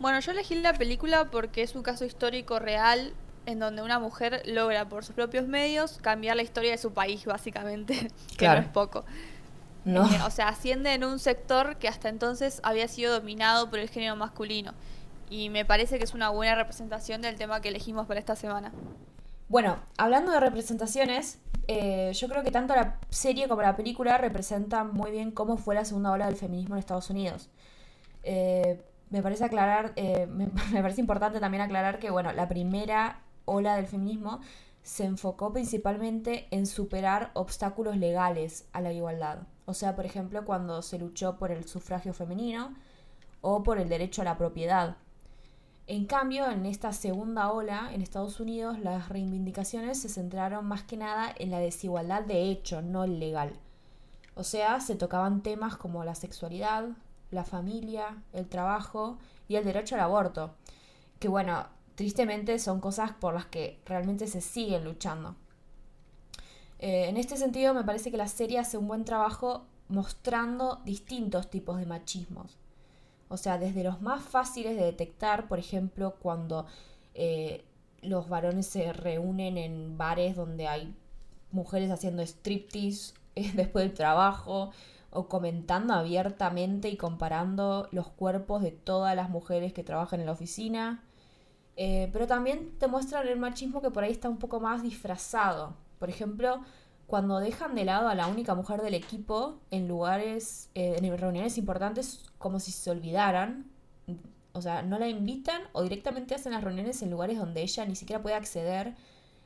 Bueno, 0.00 0.20
yo 0.20 0.32
elegí 0.32 0.54
la 0.56 0.74
película 0.74 1.30
porque 1.30 1.62
es 1.62 1.74
un 1.74 1.82
caso 1.82 2.04
histórico 2.04 2.58
real 2.58 3.14
en 3.46 3.58
donde 3.58 3.82
una 3.82 3.98
mujer 3.98 4.42
logra 4.46 4.88
por 4.88 5.04
sus 5.04 5.14
propios 5.14 5.46
medios 5.46 5.98
cambiar 6.00 6.36
la 6.36 6.42
historia 6.42 6.70
de 6.70 6.78
su 6.78 6.92
país, 6.92 7.24
básicamente, 7.24 8.10
que 8.38 8.48
no 8.48 8.54
es 8.54 8.68
poco. 8.68 9.04
No. 9.84 10.06
Eh, 10.10 10.18
o 10.26 10.30
sea, 10.30 10.48
asciende 10.48 10.94
en 10.94 11.04
un 11.04 11.18
sector 11.18 11.76
que 11.76 11.88
hasta 11.88 12.08
entonces 12.08 12.60
había 12.62 12.88
sido 12.88 13.12
dominado 13.12 13.68
por 13.68 13.78
el 13.78 13.90
género 13.90 14.16
masculino. 14.16 14.72
Y 15.28 15.50
me 15.50 15.64
parece 15.64 15.98
que 15.98 16.04
es 16.04 16.14
una 16.14 16.30
buena 16.30 16.54
representación 16.54 17.20
del 17.20 17.36
tema 17.36 17.60
que 17.60 17.68
elegimos 17.68 18.06
para 18.06 18.18
esta 18.18 18.36
semana. 18.36 18.72
Bueno, 19.48 19.78
hablando 19.98 20.32
de 20.32 20.40
representaciones, 20.40 21.38
eh, 21.68 22.12
yo 22.14 22.28
creo 22.28 22.42
que 22.42 22.50
tanto 22.50 22.74
la 22.74 22.98
serie 23.10 23.46
como 23.48 23.62
la 23.62 23.76
película 23.76 24.16
representan 24.18 24.92
muy 24.92 25.10
bien 25.10 25.30
cómo 25.30 25.56
fue 25.56 25.74
la 25.74 25.84
segunda 25.84 26.12
ola 26.12 26.26
del 26.26 26.36
feminismo 26.36 26.74
en 26.74 26.78
Estados 26.78 27.10
Unidos. 27.10 27.50
Eh, 28.22 28.82
me 29.10 29.22
parece 29.22 29.44
aclarar, 29.44 29.94
me, 29.96 30.46
me, 30.72 30.82
parece 30.82 31.00
importante 31.00 31.40
también 31.40 31.62
aclarar 31.62 31.98
que, 31.98 32.10
bueno, 32.10 32.32
la 32.32 32.48
primera 32.48 33.20
ola 33.44 33.76
del 33.76 33.86
feminismo 33.86 34.40
se 34.82 35.04
enfocó 35.04 35.52
principalmente 35.52 36.46
en 36.50 36.66
superar 36.66 37.30
obstáculos 37.34 37.96
legales 37.96 38.68
a 38.72 38.80
la 38.80 38.92
igualdad. 38.92 39.46
O 39.66 39.72
sea, 39.72 39.96
por 39.96 40.04
ejemplo, 40.04 40.44
cuando 40.44 40.82
se 40.82 40.98
luchó 40.98 41.38
por 41.38 41.50
el 41.50 41.66
sufragio 41.66 42.12
femenino 42.12 42.74
o 43.40 43.62
por 43.62 43.78
el 43.78 43.88
derecho 43.88 44.22
a 44.22 44.26
la 44.26 44.36
propiedad. 44.36 44.96
En 45.86 46.06
cambio, 46.06 46.50
en 46.50 46.64
esta 46.64 46.92
segunda 46.92 47.50
ola 47.50 47.90
en 47.92 48.00
Estados 48.00 48.40
Unidos, 48.40 48.78
las 48.78 49.08
reivindicaciones 49.08 50.00
se 50.00 50.08
centraron 50.08 50.66
más 50.66 50.82
que 50.82 50.96
nada 50.96 51.34
en 51.38 51.50
la 51.50 51.58
desigualdad 51.58 52.22
de 52.22 52.50
hecho, 52.50 52.82
no 52.82 53.06
legal. 53.06 53.52
O 54.34 54.44
sea, 54.44 54.80
se 54.80 54.96
tocaban 54.96 55.42
temas 55.42 55.76
como 55.76 56.04
la 56.04 56.14
sexualidad, 56.14 56.88
la 57.30 57.44
familia, 57.44 58.22
el 58.32 58.48
trabajo 58.48 59.18
y 59.48 59.56
el 59.56 59.64
derecho 59.64 59.94
al 59.94 60.02
aborto. 60.02 60.54
Que 61.18 61.28
bueno, 61.28 61.66
tristemente 61.94 62.58
son 62.58 62.80
cosas 62.80 63.12
por 63.12 63.34
las 63.34 63.46
que 63.46 63.80
realmente 63.86 64.26
se 64.26 64.40
siguen 64.40 64.84
luchando. 64.84 65.36
Eh, 66.78 67.08
en 67.08 67.16
este 67.16 67.36
sentido, 67.36 67.74
me 67.74 67.84
parece 67.84 68.10
que 68.10 68.16
la 68.16 68.28
serie 68.28 68.58
hace 68.58 68.76
un 68.76 68.88
buen 68.88 69.04
trabajo 69.04 69.66
mostrando 69.88 70.80
distintos 70.84 71.50
tipos 71.50 71.78
de 71.78 71.86
machismos. 71.86 72.56
O 73.28 73.36
sea, 73.36 73.58
desde 73.58 73.84
los 73.84 74.00
más 74.02 74.22
fáciles 74.22 74.76
de 74.76 74.84
detectar, 74.84 75.48
por 75.48 75.58
ejemplo, 75.58 76.16
cuando 76.20 76.66
eh, 77.14 77.64
los 78.02 78.28
varones 78.28 78.66
se 78.66 78.92
reúnen 78.92 79.56
en 79.56 79.96
bares 79.96 80.36
donde 80.36 80.68
hay 80.68 80.94
mujeres 81.50 81.90
haciendo 81.90 82.22
striptease 82.22 83.14
eh, 83.34 83.52
después 83.54 83.84
del 83.84 83.94
trabajo 83.94 84.70
o 85.14 85.28
comentando 85.28 85.94
abiertamente 85.94 86.88
y 86.88 86.96
comparando 86.96 87.88
los 87.92 88.08
cuerpos 88.08 88.62
de 88.62 88.72
todas 88.72 89.16
las 89.16 89.30
mujeres 89.30 89.72
que 89.72 89.84
trabajan 89.84 90.20
en 90.20 90.26
la 90.26 90.32
oficina. 90.32 91.02
Eh, 91.76 92.10
pero 92.12 92.26
también 92.26 92.78
te 92.78 92.86
muestran 92.86 93.26
el 93.26 93.38
machismo 93.38 93.80
que 93.80 93.90
por 93.90 94.04
ahí 94.04 94.12
está 94.12 94.28
un 94.28 94.38
poco 94.38 94.60
más 94.60 94.82
disfrazado. 94.82 95.74
Por 95.98 96.10
ejemplo, 96.10 96.60
cuando 97.06 97.38
dejan 97.38 97.74
de 97.74 97.84
lado 97.84 98.08
a 98.08 98.14
la 98.14 98.26
única 98.26 98.54
mujer 98.54 98.82
del 98.82 98.94
equipo 98.94 99.60
en 99.70 99.88
lugares, 99.88 100.70
eh, 100.74 100.96
en 101.00 101.18
reuniones 101.18 101.58
importantes, 101.58 102.24
como 102.38 102.60
si 102.60 102.72
se 102.72 102.90
olvidaran. 102.90 103.70
O 104.52 104.62
sea, 104.62 104.82
no 104.82 104.98
la 104.98 105.08
invitan 105.08 105.62
o 105.72 105.82
directamente 105.82 106.34
hacen 106.34 106.52
las 106.52 106.62
reuniones 106.62 107.02
en 107.02 107.10
lugares 107.10 107.38
donde 107.38 107.62
ella 107.62 107.84
ni 107.86 107.96
siquiera 107.96 108.22
puede 108.22 108.36
acceder, 108.36 108.94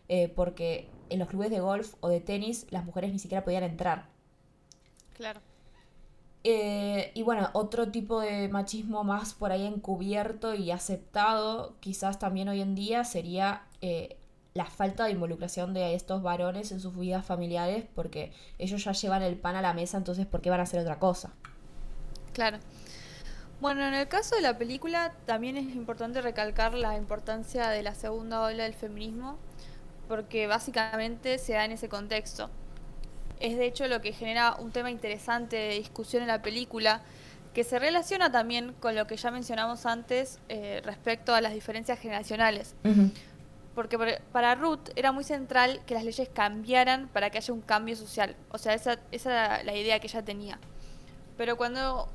eh, 0.09 0.29
porque 0.29 0.91
en 1.09 1.19
los 1.19 1.29
clubes 1.29 1.51
de 1.51 1.61
golf 1.61 1.95
o 2.01 2.09
de 2.09 2.21
tenis 2.21 2.67
las 2.71 2.85
mujeres 2.85 3.13
ni 3.13 3.19
siquiera 3.19 3.43
podían 3.45 3.65
entrar. 3.65 4.07
Claro. 5.15 5.41
Eh, 6.45 7.11
y 7.14 7.23
bueno, 7.23 7.50
otro 7.52 7.88
tipo 7.88 8.21
de 8.21 8.49
machismo 8.49 9.04
más 9.04 9.35
por 9.35 9.52
ahí 9.52 9.66
encubierto 9.66 10.54
y 10.54 10.71
aceptado, 10.71 11.76
quizás 11.80 12.18
también 12.18 12.49
hoy 12.49 12.61
en 12.61 12.75
día, 12.75 13.04
sería 13.04 13.64
la 14.59 14.64
falta 14.66 15.04
de 15.04 15.12
involucración 15.12 15.73
de 15.73 15.95
estos 15.95 16.21
varones 16.21 16.73
en 16.73 16.80
sus 16.80 16.99
vidas 16.99 17.25
familiares 17.25 17.85
porque 17.95 18.33
ellos 18.59 18.83
ya 18.83 18.90
llevan 18.90 19.23
el 19.23 19.37
pan 19.37 19.54
a 19.54 19.62
la 19.62 19.73
mesa, 19.73 19.97
entonces 19.97 20.26
¿por 20.26 20.40
qué 20.40 20.50
van 20.50 20.59
a 20.59 20.64
hacer 20.64 20.80
otra 20.80 20.99
cosa? 20.99 21.33
Claro. 22.33 22.59
Bueno, 23.61 23.87
en 23.87 23.95
el 23.95 24.09
caso 24.09 24.35
de 24.35 24.40
la 24.40 24.59
película 24.59 25.14
también 25.26 25.57
es 25.57 25.75
importante 25.75 26.21
recalcar 26.23 26.75
la 26.75 26.97
importancia 26.97 27.68
de 27.71 27.83
la 27.83 27.95
segunda 27.95 28.42
ola 28.42 28.64
del 28.64 28.75
feminismo 28.75 29.37
porque 30.09 30.49
básicamente 30.49 31.38
se 31.38 31.52
da 31.52 31.64
en 31.64 31.73
ese 31.73 31.88
contexto. 31.88 32.50
Es 33.40 33.57
de 33.57 33.66
hecho 33.66 33.87
lo 33.87 34.00
que 34.00 34.12
genera 34.12 34.57
un 34.59 34.73
tema 34.73 34.90
interesante 34.90 35.57
de 35.57 35.75
discusión 35.75 36.23
en 36.23 36.28
la 36.28 36.42
película 36.42 37.02
que 37.54 37.64
se 37.64 37.78
relaciona 37.78 38.30
también 38.30 38.75
con 38.80 38.95
lo 38.95 39.07
que 39.07 39.16
ya 39.16 39.30
mencionamos 39.30 39.87
antes 39.87 40.38
eh, 40.49 40.80
respecto 40.85 41.35
a 41.35 41.40
las 41.40 41.54
diferencias 41.54 41.99
generacionales 41.99 42.75
porque 43.78 44.21
para 44.33 44.57
Ruth 44.57 44.90
era 44.97 45.12
muy 45.12 45.23
central 45.23 45.80
que 45.87 45.95
las 45.95 46.02
leyes 46.02 46.28
cambiaran 46.28 47.07
para 47.12 47.30
que 47.30 47.38
haya 47.38 47.54
un 47.54 47.61
cambio 47.61 47.95
social. 47.95 48.35
O 48.50 48.59
sea, 48.59 48.75
esa, 48.75 48.99
esa 49.12 49.30
era 49.30 49.62
la 49.62 49.76
idea 49.76 50.00
que 50.00 50.09
ella 50.09 50.25
tenía. 50.25 50.59
Pero 51.37 51.57
cuando 51.57 52.09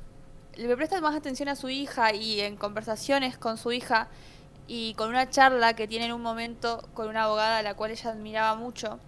le 0.56 0.76
presta 0.76 1.00
más 1.00 1.16
atención 1.16 1.48
a 1.48 1.56
su 1.56 1.70
hija 1.70 2.12
y 2.12 2.40
en 2.40 2.56
conversaciones 2.56 3.38
con 3.38 3.56
su 3.56 3.72
hija 3.72 4.08
y 4.68 4.92
con 4.92 5.08
una 5.08 5.30
charla 5.30 5.74
que 5.74 5.88
tiene 5.88 6.04
en 6.04 6.12
un 6.12 6.20
momento 6.20 6.86
con 6.92 7.08
una 7.08 7.24
abogada 7.24 7.56
a 7.56 7.62
la 7.62 7.72
cual 7.72 7.92
ella 7.92 8.10
admiraba 8.10 8.56
mucho, 8.56 9.00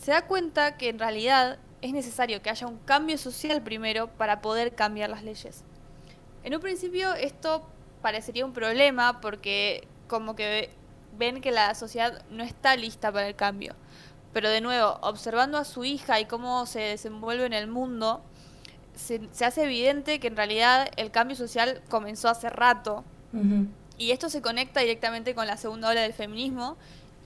se 0.00 0.12
da 0.12 0.26
cuenta 0.26 0.78
que 0.78 0.88
en 0.88 0.98
realidad 0.98 1.58
es 1.82 1.92
necesario 1.92 2.40
que 2.40 2.48
haya 2.48 2.66
un 2.66 2.78
cambio 2.78 3.18
social 3.18 3.62
primero 3.62 4.08
para 4.08 4.40
poder 4.40 4.74
cambiar 4.74 5.10
las 5.10 5.22
leyes. 5.22 5.62
En 6.42 6.54
un 6.54 6.60
principio 6.60 7.12
esto 7.14 7.66
parecería 8.00 8.46
un 8.46 8.54
problema 8.54 9.20
porque 9.20 9.86
como 10.08 10.34
que 10.34 10.70
ven 11.18 11.42
que 11.42 11.50
la 11.50 11.74
sociedad 11.74 12.24
no 12.30 12.42
está 12.42 12.76
lista 12.76 13.12
para 13.12 13.28
el 13.28 13.36
cambio. 13.36 13.74
Pero 14.32 14.48
de 14.48 14.62
nuevo, 14.62 14.98
observando 15.02 15.58
a 15.58 15.64
su 15.64 15.84
hija 15.84 16.18
y 16.18 16.24
cómo 16.24 16.64
se 16.64 16.80
desenvuelve 16.80 17.44
en 17.44 17.52
el 17.52 17.66
mundo, 17.66 18.22
se, 18.94 19.20
hace 19.44 19.64
evidente 19.64 20.18
que 20.18 20.28
en 20.28 20.36
realidad 20.36 20.88
el 20.96 21.10
cambio 21.10 21.36
social 21.36 21.82
comenzó 21.90 22.28
hace 22.28 22.48
rato. 22.48 23.04
Y 23.98 24.12
esto 24.12 24.30
se 24.30 24.40
conecta 24.40 24.80
directamente 24.80 25.34
con 25.34 25.46
la 25.46 25.58
segunda 25.58 25.90
ola 25.90 26.00
del 26.00 26.14
feminismo 26.14 26.78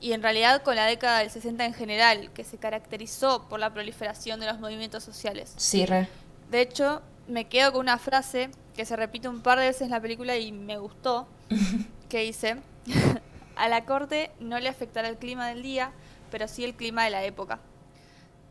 y 0.05 0.13
en 0.13 0.23
realidad 0.23 0.61
con 0.61 0.77
la 0.77 0.85
década 0.85 1.21
del 1.21 1.31
60 1.31 1.65
en 1.65 1.73
general, 1.73 2.31
que 2.35 2.45
se 2.45 2.59
caracterizó 2.59 3.49
por 3.49 3.59
la 3.59 3.73
proliferación 3.73 4.39
de 4.39 4.45
los 4.45 4.61
movimientos 4.61 5.03
sociales. 5.03 5.55
Sí, 5.57 5.87
re. 5.87 6.11
De 6.51 6.61
hecho, 6.61 7.01
me 7.27 7.47
quedo 7.47 7.73
con 7.73 7.81
una 7.81 7.97
frase 7.97 8.51
que 8.77 8.85
se 8.85 8.97
repite 8.97 9.31
un 9.31 9.41
par 9.41 9.59
de 9.59 9.65
veces 9.65 9.81
en 9.81 9.93
la 9.93 10.03
película 10.03 10.37
y 10.37 10.53
me 10.53 10.77
gustó, 10.77 11.27
que 12.11 12.19
dice, 12.19 12.59
a 13.57 13.69
la 13.71 13.87
corte 13.87 14.31
no 14.41 14.61
le 14.61 14.69
afectará 14.69 15.09
el 15.09 15.17
clima 15.17 15.49
del 15.49 15.63
día, 15.63 15.91
pero 16.31 16.49
sí 16.49 16.65
el 16.65 16.75
clima 16.75 17.05
de 17.05 17.11
la 17.11 17.25
época. 17.25 17.61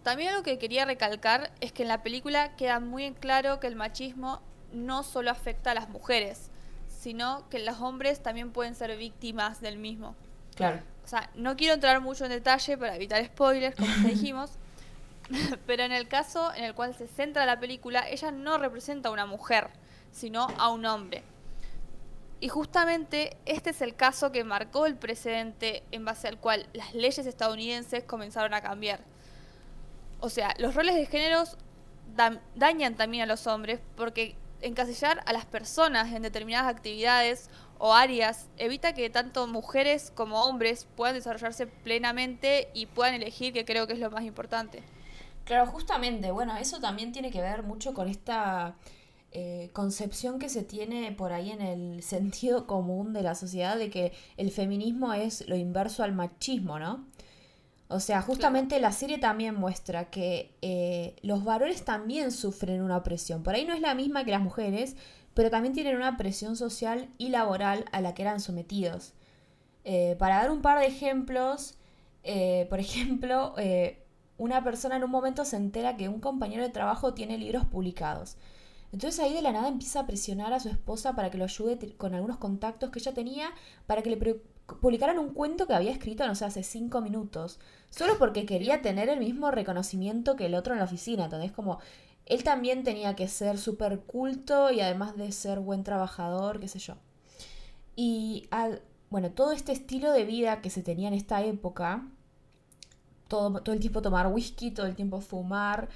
También 0.01 0.29
algo 0.29 0.41
que 0.41 0.57
quería 0.57 0.85
recalcar 0.85 1.51
es 1.61 1.71
que 1.71 1.83
en 1.83 1.89
la 1.89 2.01
película 2.01 2.55
queda 2.55 2.79
muy 2.79 3.03
en 3.03 3.13
claro 3.13 3.59
que 3.59 3.67
el 3.67 3.75
machismo 3.75 4.41
no 4.71 5.03
solo 5.03 5.29
afecta 5.29 5.69
a 5.69 5.75
las 5.75 5.87
mujeres, 5.89 6.49
sino 6.87 7.47
que 7.49 7.59
los 7.59 7.79
hombres 7.79 8.23
también 8.23 8.51
pueden 8.51 8.73
ser 8.73 8.97
víctimas 8.97 9.61
del 9.61 9.77
mismo. 9.77 10.15
Claro. 10.55 10.81
O 11.03 11.07
sea, 11.07 11.29
no 11.35 11.55
quiero 11.55 11.73
entrar 11.73 12.01
mucho 12.01 12.25
en 12.25 12.31
detalle 12.31 12.77
para 12.77 12.95
evitar 12.95 13.23
spoilers, 13.25 13.75
como 13.75 13.87
ya 13.87 14.07
dijimos, 14.09 14.51
pero 15.65 15.83
en 15.83 15.91
el 15.91 16.07
caso 16.07 16.53
en 16.55 16.63
el 16.63 16.73
cual 16.73 16.95
se 16.95 17.07
centra 17.07 17.45
la 17.45 17.59
película, 17.59 18.07
ella 18.09 18.31
no 18.31 18.57
representa 18.57 19.09
a 19.09 19.11
una 19.11 19.25
mujer, 19.25 19.69
sino 20.11 20.47
a 20.57 20.69
un 20.69 20.85
hombre. 20.85 21.23
Y 22.39 22.49
justamente 22.49 23.37
este 23.45 23.69
es 23.69 23.81
el 23.81 23.95
caso 23.95 24.31
que 24.33 24.43
marcó 24.43 24.85
el 24.85 24.95
precedente 24.95 25.83
en 25.91 26.03
base 26.03 26.27
al 26.27 26.39
cual 26.39 26.67
las 26.73 26.93
leyes 26.93 27.25
estadounidenses 27.25 28.03
comenzaron 28.03 28.53
a 28.53 28.61
cambiar. 28.61 28.99
O 30.19 30.29
sea, 30.29 30.53
los 30.57 30.75
roles 30.75 30.95
de 30.95 31.05
géneros 31.05 31.57
dañan 32.55 32.95
también 32.95 33.23
a 33.23 33.27
los 33.27 33.47
hombres 33.47 33.79
porque 33.95 34.35
encasillar 34.61 35.23
a 35.25 35.33
las 35.33 35.45
personas 35.45 36.11
en 36.11 36.21
determinadas 36.21 36.73
actividades 36.73 37.49
o 37.77 37.93
áreas 37.93 38.47
evita 38.57 38.93
que 38.93 39.09
tanto 39.09 39.47
mujeres 39.47 40.11
como 40.15 40.43
hombres 40.43 40.87
puedan 40.95 41.15
desarrollarse 41.15 41.67
plenamente 41.67 42.69
y 42.73 42.85
puedan 42.85 43.15
elegir, 43.15 43.53
que 43.53 43.65
creo 43.65 43.87
que 43.87 43.93
es 43.93 43.99
lo 43.99 44.11
más 44.11 44.23
importante. 44.23 44.83
Claro, 45.45 45.67
justamente, 45.67 46.31
bueno, 46.31 46.55
eso 46.57 46.79
también 46.79 47.11
tiene 47.11 47.29
que 47.29 47.41
ver 47.41 47.63
mucho 47.63 47.93
con 47.93 48.07
esta 48.07 48.75
eh, 49.31 49.71
concepción 49.73 50.39
que 50.39 50.47
se 50.47 50.63
tiene 50.63 51.11
por 51.11 51.33
ahí 51.33 51.51
en 51.51 51.61
el 51.61 52.03
sentido 52.03 52.67
común 52.67 53.13
de 53.13 53.23
la 53.23 53.35
sociedad 53.35 53.77
de 53.77 53.89
que 53.89 54.13
el 54.37 54.51
feminismo 54.51 55.13
es 55.13 55.47
lo 55.47 55.55
inverso 55.55 56.03
al 56.03 56.13
machismo, 56.13 56.79
¿no? 56.79 57.05
O 57.89 57.99
sea, 57.99 58.21
justamente 58.21 58.79
la 58.79 58.91
serie 58.91 59.19
también 59.19 59.53
muestra 59.53 60.09
que 60.09 60.55
eh, 60.61 61.15
los 61.21 61.43
varones 61.43 61.85
también 61.85 62.31
sufren 62.31 62.81
una 62.81 62.97
opresión. 62.97 63.43
Por 63.43 63.53
ahí 63.53 63.65
no 63.65 63.73
es 63.75 63.81
la 63.81 63.93
misma 63.93 64.25
que 64.25 64.31
las 64.31 64.41
mujeres, 64.41 64.95
pero 65.33 65.49
también 65.49 65.73
tienen 65.73 65.95
una 65.95 66.17
presión 66.17 66.55
social 66.55 67.09
y 67.17 67.29
laboral 67.29 67.85
a 67.91 68.01
la 68.01 68.13
que 68.13 68.21
eran 68.23 68.39
sometidos. 68.39 69.13
Eh, 69.83 70.15
para 70.19 70.37
dar 70.37 70.51
un 70.51 70.61
par 70.61 70.79
de 70.79 70.87
ejemplos, 70.87 71.75
por 72.69 72.79
ejemplo, 72.79 73.55
una 74.37 74.63
persona 74.63 74.95
en 74.95 75.03
un 75.03 75.11
momento 75.11 75.45
se 75.45 75.57
entera 75.57 75.97
que 75.97 76.09
un 76.09 76.19
compañero 76.19 76.63
de 76.63 76.69
trabajo 76.69 77.13
tiene 77.13 77.37
libros 77.37 77.65
publicados. 77.65 78.37
Entonces 78.93 79.19
ahí 79.19 79.33
de 79.33 79.41
la 79.41 79.51
nada 79.51 79.67
empieza 79.67 80.01
a 80.01 80.05
presionar 80.05 80.53
a 80.53 80.59
su 80.59 80.69
esposa 80.69 81.15
para 81.15 81.31
que 81.31 81.39
lo 81.39 81.45
ayude 81.45 81.95
con 81.97 82.13
algunos 82.13 82.37
contactos 82.37 82.91
que 82.91 82.99
ella 82.99 83.13
tenía 83.13 83.49
para 83.87 84.03
que 84.03 84.11
le 84.11 84.41
publicaran 84.79 85.17
un 85.17 85.33
cuento 85.33 85.65
que 85.65 85.73
había 85.73 85.91
escrito, 85.91 86.27
no 86.27 86.35
sé, 86.35 86.45
hace 86.45 86.61
cinco 86.61 87.01
minutos. 87.01 87.59
Solo 87.89 88.19
porque 88.19 88.45
quería 88.45 88.83
tener 88.83 89.09
el 89.09 89.19
mismo 89.19 89.49
reconocimiento 89.49 90.35
que 90.35 90.45
el 90.45 90.53
otro 90.53 90.73
en 90.73 90.79
la 90.79 90.85
oficina. 90.85 91.25
Entonces, 91.25 91.51
como 91.51 91.79
él 92.25 92.43
también 92.43 92.83
tenía 92.83 93.15
que 93.15 93.27
ser 93.27 93.57
súper 93.57 93.99
culto 94.01 94.71
y 94.71 94.79
además 94.79 95.17
de 95.17 95.31
ser 95.31 95.59
buen 95.59 95.83
trabajador, 95.83 96.59
qué 96.59 96.67
sé 96.67 96.79
yo. 96.79 96.95
Y 97.95 98.47
al, 98.51 98.81
bueno, 99.09 99.31
todo 99.31 99.51
este 99.51 99.71
estilo 99.71 100.11
de 100.11 100.25
vida 100.25 100.61
que 100.61 100.69
se 100.69 100.83
tenía 100.83 101.07
en 101.07 101.13
esta 101.13 101.43
época, 101.43 102.07
todo, 103.27 103.61
todo 103.61 103.75
el 103.75 103.81
tiempo 103.81 104.01
tomar 104.01 104.27
whisky, 104.27 104.71
todo 104.71 104.85
el 104.85 104.95
tiempo 104.95 105.21
fumar, 105.21 105.89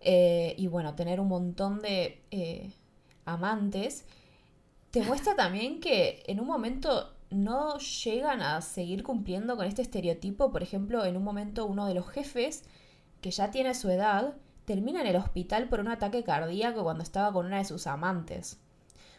eh, 0.00 0.54
y 0.58 0.66
bueno, 0.66 0.94
tener 0.94 1.20
un 1.20 1.28
montón 1.28 1.80
de 1.80 2.22
eh, 2.30 2.72
amantes, 3.24 4.04
te 4.90 5.02
muestra 5.04 5.34
también 5.36 5.80
que 5.80 6.22
en 6.26 6.40
un 6.40 6.46
momento 6.46 7.12
no 7.30 7.78
llegan 7.78 8.42
a 8.42 8.60
seguir 8.60 9.02
cumpliendo 9.02 9.56
con 9.56 9.66
este 9.66 9.82
estereotipo. 9.82 10.52
Por 10.52 10.62
ejemplo, 10.62 11.04
en 11.04 11.16
un 11.16 11.24
momento 11.24 11.66
uno 11.66 11.86
de 11.86 11.94
los 11.94 12.08
jefes, 12.08 12.64
que 13.20 13.30
ya 13.30 13.50
tiene 13.50 13.74
su 13.74 13.88
edad, 13.90 14.34
termina 14.64 15.00
en 15.00 15.08
el 15.08 15.16
hospital 15.16 15.68
por 15.68 15.80
un 15.80 15.88
ataque 15.88 16.24
cardíaco 16.24 16.82
cuando 16.82 17.02
estaba 17.02 17.32
con 17.32 17.46
una 17.46 17.58
de 17.58 17.64
sus 17.64 17.86
amantes. 17.86 18.58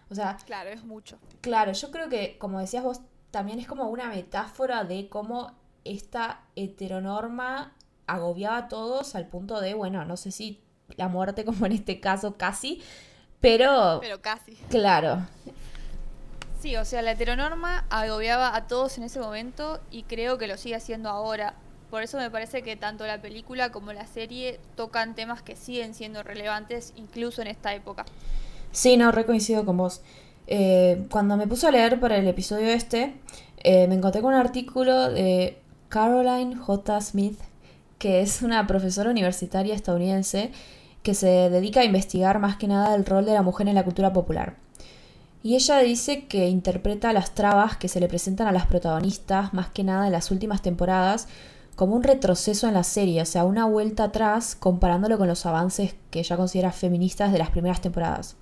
O 0.10 0.16
sea... 0.16 0.38
Claro, 0.46 0.70
es 0.70 0.84
mucho. 0.84 1.18
Claro, 1.42 1.72
yo 1.72 1.92
creo 1.92 2.10
que, 2.10 2.38
como 2.38 2.60
decías 2.60 2.84
vos, 2.84 3.02
también 3.32 3.60
es 3.60 3.68
como 3.68 3.88
una 3.90 4.10
metáfora 4.10 4.84
de 4.84 5.10
cómo 5.10 5.54
esta 5.84 6.42
heteronorma 6.56 7.74
agobiaba 8.08 8.58
a 8.58 8.68
todos 8.68 9.16
al 9.16 9.28
punto 9.28 9.60
de, 9.60 9.74
bueno, 9.74 10.06
no 10.06 10.18
sé 10.18 10.32
si 10.32 10.62
la 10.96 11.08
muerte 11.08 11.46
como 11.46 11.66
en 11.66 11.74
este 11.74 12.00
caso 12.00 12.38
casi, 12.38 12.82
pero... 13.42 14.00
Pero 14.02 14.22
casi. 14.22 14.56
Claro. 14.70 15.26
Sí, 16.62 16.78
o 16.78 16.86
sea, 16.86 17.02
la 17.02 17.12
heteronorma 17.12 17.86
agobiaba 17.90 18.56
a 18.56 18.68
todos 18.68 18.98
en 18.98 19.04
ese 19.04 19.20
momento 19.20 19.82
y 19.92 20.04
creo 20.04 20.38
que 20.38 20.48
lo 20.48 20.56
sigue 20.56 20.76
haciendo 20.76 21.10
ahora. 21.10 21.56
Por 21.94 22.02
eso 22.02 22.18
me 22.18 22.32
parece 22.32 22.64
que 22.64 22.76
tanto 22.76 23.06
la 23.06 23.22
película 23.22 23.72
como 23.72 23.94
la 23.94 24.08
serie 24.08 24.60
tocan 24.76 25.14
temas 25.14 25.44
que 25.44 25.56
siguen 25.56 25.94
siendo 25.94 26.24
relevantes 26.24 26.92
incluso 26.96 27.44
en 27.44 27.48
esta 27.50 27.76
época. 27.76 28.04
Sí, 28.72 28.98
no, 28.98 29.12
recoincido 29.12 29.64
con 29.64 29.78
vos. 29.78 30.02
Eh, 30.48 31.06
cuando 31.12 31.38
me 31.38 31.46
puse 31.46 31.68
a 31.68 31.72
leer 31.72 32.00
para 32.00 32.18
el 32.18 32.28
episodio 32.28 32.70
este, 32.70 33.14
eh, 33.58 33.88
me 33.88 33.94
encontré 33.94 34.24
con 34.24 34.34
un 34.34 34.40
artículo 34.40 35.12
de 35.12 35.60
Caroline 35.90 36.56
J. 36.56 37.00
Smith, 37.00 37.40
que 38.00 38.22
es 38.22 38.42
una 38.42 38.66
profesora 38.66 39.12
universitaria 39.12 39.76
estadounidense 39.76 40.50
que 41.04 41.14
se 41.14 41.52
dedica 41.52 41.82
a 41.82 41.84
investigar 41.84 42.40
más 42.40 42.58
que 42.58 42.68
nada 42.68 42.96
el 42.96 43.06
rol 43.06 43.24
de 43.26 43.34
la 43.34 43.44
mujer 43.44 43.68
en 43.68 43.76
la 43.76 43.84
cultura 43.84 44.12
popular. 44.12 44.56
Y 45.44 45.54
ella 45.54 45.78
dice 45.78 46.26
que 46.26 46.48
interpreta 46.48 47.14
las 47.14 47.36
trabas 47.36 47.78
que 47.78 47.88
se 47.88 48.00
le 48.00 48.08
presentan 48.08 48.48
a 48.48 48.52
las 48.52 48.66
protagonistas, 48.66 49.54
más 49.54 49.70
que 49.70 49.84
nada 49.84 50.08
en 50.08 50.12
las 50.12 50.32
últimas 50.32 50.64
temporadas, 50.64 51.28
como 51.76 51.96
un 51.96 52.04
retroceso 52.04 52.68
en 52.68 52.74
la 52.74 52.84
serie, 52.84 53.22
o 53.22 53.26
sea, 53.26 53.46
una 53.46 53.66
vuelta 53.66 54.06
atrás 54.06 54.56
comparándolo 54.56 55.18
con 55.18 55.28
los 55.28 55.46
avances 55.46 55.96
que 56.12 56.20
ella 56.20 56.38
considera 56.38 56.72
feministas 56.72 57.32
de 57.32 57.40
las 57.40 57.50
primeras 57.50 57.82
temporadas. 57.82 58.36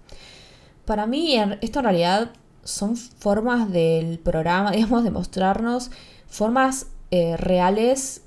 Para 0.85 1.05
mí, 1.07 1.37
esto 1.61 1.79
en 1.79 1.85
realidad 1.85 2.31
son 2.63 2.95
formas 2.95 3.71
del 3.71 4.19
programa, 4.19 4.71
digamos, 4.73 5.03
de 5.03 5.11
mostrarnos 5.11 5.91
formas 6.27 6.87
eh, 7.11 7.37
reales 7.37 8.23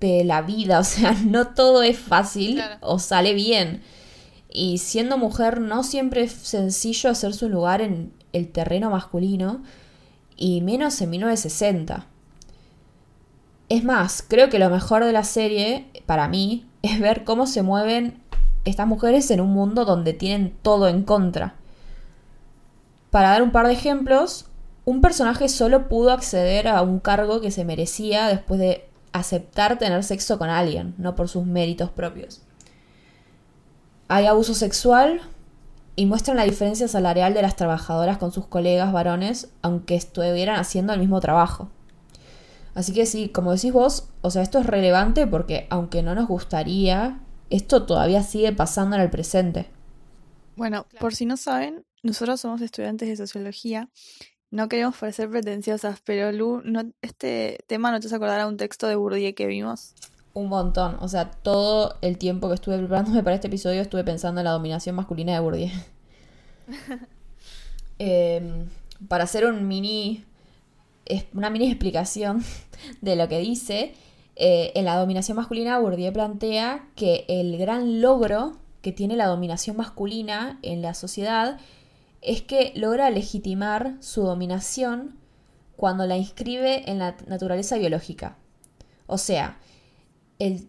de 0.00 0.24
la 0.24 0.42
vida, 0.42 0.78
o 0.78 0.84
sea, 0.84 1.12
no 1.26 1.48
todo 1.48 1.82
es 1.82 1.98
fácil 1.98 2.60
o 2.80 2.98
sale 2.98 3.34
bien. 3.34 3.82
Y 4.50 4.78
siendo 4.78 5.18
mujer 5.18 5.60
no 5.60 5.82
siempre 5.84 6.22
es 6.22 6.32
sencillo 6.32 7.10
hacer 7.10 7.34
su 7.34 7.48
lugar 7.48 7.82
en 7.82 8.12
el 8.32 8.48
terreno 8.48 8.90
masculino, 8.90 9.62
y 10.38 10.60
menos 10.62 11.00
en 11.02 11.10
1960. 11.10 12.06
Es 13.68 13.84
más, 13.84 14.24
creo 14.26 14.48
que 14.48 14.58
lo 14.58 14.70
mejor 14.70 15.04
de 15.04 15.12
la 15.12 15.24
serie, 15.24 15.86
para 16.06 16.28
mí, 16.28 16.66
es 16.82 17.00
ver 17.00 17.24
cómo 17.24 17.46
se 17.46 17.62
mueven 17.62 18.22
estas 18.64 18.86
mujeres 18.86 19.30
en 19.30 19.40
un 19.40 19.50
mundo 19.50 19.84
donde 19.84 20.12
tienen 20.12 20.54
todo 20.62 20.88
en 20.88 21.02
contra. 21.02 21.54
Para 23.10 23.30
dar 23.30 23.42
un 23.42 23.52
par 23.52 23.66
de 23.66 23.72
ejemplos, 23.72 24.46
un 24.84 25.00
personaje 25.00 25.48
solo 25.48 25.88
pudo 25.88 26.12
acceder 26.12 26.68
a 26.68 26.82
un 26.82 26.98
cargo 26.98 27.40
que 27.40 27.50
se 27.50 27.64
merecía 27.64 28.26
después 28.26 28.60
de 28.60 28.86
aceptar 29.12 29.78
tener 29.78 30.04
sexo 30.04 30.38
con 30.38 30.50
alguien, 30.50 30.94
no 30.98 31.14
por 31.14 31.28
sus 31.28 31.44
méritos 31.46 31.90
propios. 31.90 32.42
Hay 34.08 34.26
abuso 34.26 34.54
sexual 34.54 35.20
y 35.96 36.06
muestran 36.06 36.36
la 36.36 36.44
diferencia 36.44 36.88
salarial 36.88 37.34
de 37.34 37.42
las 37.42 37.56
trabajadoras 37.56 38.18
con 38.18 38.32
sus 38.32 38.46
colegas 38.46 38.92
varones, 38.92 39.48
aunque 39.62 39.94
estuvieran 39.94 40.58
haciendo 40.58 40.92
el 40.92 41.00
mismo 41.00 41.20
trabajo. 41.20 41.68
Así 42.78 42.92
que 42.92 43.06
sí, 43.06 43.28
como 43.28 43.52
decís 43.52 43.72
vos, 43.72 44.08
o 44.20 44.30
sea, 44.30 44.40
esto 44.40 44.60
es 44.60 44.66
relevante 44.66 45.26
porque 45.26 45.66
aunque 45.68 46.00
no 46.04 46.14
nos 46.14 46.28
gustaría, 46.28 47.18
esto 47.50 47.86
todavía 47.86 48.22
sigue 48.22 48.52
pasando 48.52 48.94
en 48.94 49.02
el 49.02 49.10
presente. 49.10 49.68
Bueno, 50.54 50.86
por 51.00 51.12
si 51.12 51.26
no 51.26 51.36
saben, 51.36 51.84
nosotros 52.04 52.40
somos 52.40 52.60
estudiantes 52.60 53.08
de 53.08 53.16
sociología. 53.16 53.88
No 54.52 54.68
queremos 54.68 54.96
parecer 54.96 55.28
pretenciosas, 55.28 56.00
pero 56.04 56.30
Lu, 56.30 56.62
no, 56.64 56.92
este 57.02 57.58
tema 57.66 57.90
no 57.90 57.98
te 57.98 58.06
hace 58.06 58.14
acordar 58.14 58.38
a 58.38 58.46
un 58.46 58.56
texto 58.56 58.86
de 58.86 58.94
Bourdieu 58.94 59.34
que 59.34 59.48
vimos. 59.48 59.94
Un 60.32 60.48
montón. 60.48 60.98
O 61.00 61.08
sea, 61.08 61.32
todo 61.32 61.98
el 62.00 62.16
tiempo 62.16 62.46
que 62.46 62.54
estuve 62.54 62.78
preparándome 62.78 63.24
para 63.24 63.34
este 63.34 63.48
episodio 63.48 63.82
estuve 63.82 64.04
pensando 64.04 64.40
en 64.40 64.44
la 64.44 64.52
dominación 64.52 64.94
masculina 64.94 65.32
de 65.32 65.40
Bourdieu. 65.40 65.70
Em, 68.00 68.68
para 69.08 69.24
hacer 69.24 69.44
un 69.44 69.66
mini 69.66 70.24
una 71.34 71.50
mini 71.50 71.68
explicación 71.68 72.44
de 73.00 73.16
lo 73.16 73.28
que 73.28 73.38
dice. 73.38 73.94
Eh, 74.36 74.72
en 74.76 74.84
la 74.84 74.96
dominación 74.96 75.36
masculina, 75.36 75.78
Bourdieu 75.78 76.12
plantea 76.12 76.88
que 76.94 77.24
el 77.28 77.58
gran 77.58 78.00
logro 78.00 78.56
que 78.82 78.92
tiene 78.92 79.16
la 79.16 79.26
dominación 79.26 79.76
masculina 79.76 80.60
en 80.62 80.80
la 80.80 80.94
sociedad 80.94 81.58
es 82.22 82.42
que 82.42 82.72
logra 82.76 83.10
legitimar 83.10 83.96
su 84.00 84.22
dominación 84.22 85.16
cuando 85.76 86.06
la 86.06 86.16
inscribe 86.16 86.88
en 86.90 86.98
la 86.98 87.16
naturaleza 87.26 87.78
biológica. 87.78 88.36
O 89.06 89.18
sea, 89.18 89.58
el, 90.38 90.68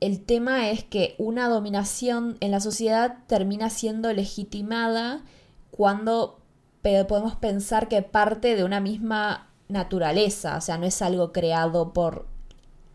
el 0.00 0.24
tema 0.24 0.70
es 0.70 0.84
que 0.84 1.14
una 1.18 1.48
dominación 1.48 2.36
en 2.40 2.50
la 2.50 2.60
sociedad 2.60 3.18
termina 3.26 3.70
siendo 3.70 4.12
legitimada 4.12 5.22
cuando 5.70 6.39
podemos 6.82 7.36
pensar 7.36 7.88
que 7.88 8.02
parte 8.02 8.56
de 8.56 8.64
una 8.64 8.80
misma 8.80 9.48
naturaleza, 9.68 10.56
o 10.56 10.60
sea, 10.60 10.78
no 10.78 10.86
es 10.86 11.00
algo 11.02 11.32
creado 11.32 11.92
por 11.92 12.26